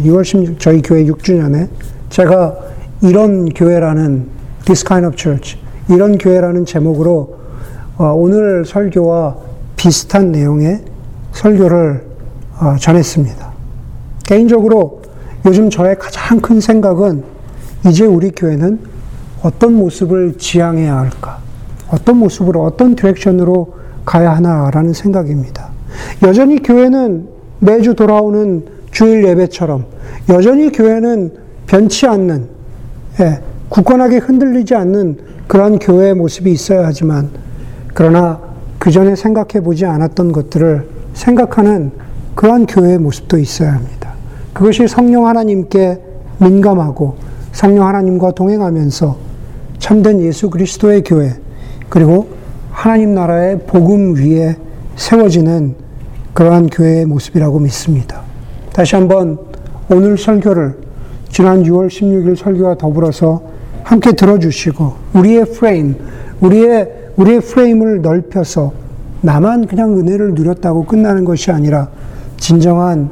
6월 0.04 0.24
16 0.24 0.60
저희 0.60 0.80
교회 0.82 1.04
6주년에 1.06 1.68
제가 2.10 2.54
이런 3.00 3.48
교회라는 3.48 4.28
This 4.64 4.84
kind 4.86 5.06
of 5.06 5.16
church 5.16 5.58
이런 5.88 6.18
교회라는 6.18 6.66
제목으로 6.66 7.38
어, 7.96 8.12
오늘 8.14 8.64
설교와 8.64 9.36
비슷한 9.76 10.30
내용의 10.30 10.82
설교를 11.32 12.04
어, 12.60 12.76
전했습니다. 12.78 13.52
개인적으로 14.24 15.02
요즘 15.46 15.68
저의 15.70 15.98
가장 15.98 16.40
큰 16.40 16.60
생각은 16.60 17.24
이제 17.88 18.04
우리 18.04 18.30
교회는 18.30 18.78
어떤 19.42 19.74
모습을 19.74 20.34
지향해야 20.38 20.96
할까? 20.96 21.38
어떤 21.88 22.18
모습으로, 22.18 22.62
어떤 22.64 22.94
direction으로 22.94 23.74
가야 24.04 24.36
하나라는 24.36 24.92
생각입니다. 24.92 25.70
여전히 26.22 26.62
교회는 26.62 27.28
매주 27.60 27.94
돌아오는 27.94 28.64
주일 28.90 29.24
예배처럼, 29.24 29.84
여전히 30.28 30.70
교회는 30.70 31.32
변치 31.66 32.06
않는, 32.06 32.48
예, 33.20 33.40
굳건하게 33.68 34.18
흔들리지 34.18 34.74
않는 34.74 35.18
그런 35.46 35.78
교회의 35.78 36.14
모습이 36.14 36.50
있어야 36.50 36.86
하지만, 36.86 37.30
그러나 37.94 38.40
그 38.78 38.90
전에 38.90 39.14
생각해 39.14 39.62
보지 39.62 39.86
않았던 39.86 40.32
것들을 40.32 40.88
생각하는 41.14 41.92
그러한 42.34 42.66
교회의 42.66 42.98
모습도 42.98 43.38
있어야 43.38 43.74
합니다. 43.74 44.12
그것이 44.52 44.88
성령 44.88 45.26
하나님께 45.26 46.00
민감하고 46.38 47.16
성령 47.52 47.86
하나님과 47.86 48.32
동행하면서 48.32 49.16
참된 49.78 50.20
예수 50.20 50.50
그리스도의 50.50 51.02
교회, 51.04 51.34
그리고 51.88 52.28
하나님 52.72 53.14
나라의 53.14 53.60
복음 53.66 54.16
위에 54.16 54.56
세워지는 54.96 55.76
그러한 56.32 56.68
교회의 56.68 57.06
모습이라고 57.06 57.60
믿습니다. 57.60 58.22
다시 58.72 58.96
한번 58.96 59.38
오늘 59.90 60.16
설교를 60.18 60.78
지난 61.30 61.62
6월 61.62 61.88
16일 61.88 62.36
설교와 62.36 62.76
더불어서 62.76 63.42
함께 63.84 64.12
들어주시고 64.12 64.94
우리의 65.14 65.44
프레임, 65.44 65.96
우리의 66.40 66.90
우리의 67.16 67.40
프레임을 67.40 68.00
넓혀서 68.00 68.72
나만 69.20 69.66
그냥 69.66 69.98
은혜를 69.98 70.34
누렸다고 70.34 70.84
끝나는 70.86 71.24
것이 71.24 71.50
아니라 71.50 71.88
진정한 72.38 73.10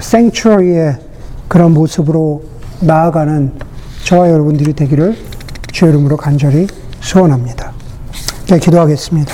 생츄어리의 0.00 0.96
그런 1.48 1.74
모습으로 1.74 2.44
나아가는 2.80 3.52
저와 4.04 4.30
여러분들이 4.30 4.72
되기를 4.72 5.16
주의 5.72 5.90
이름으로 5.90 6.16
간절히 6.16 6.66
소원합니다. 7.00 7.69
네, 8.50 8.58
기도하겠습니다. 8.58 9.32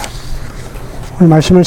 오늘 1.16 1.28
말씀을 1.28 1.64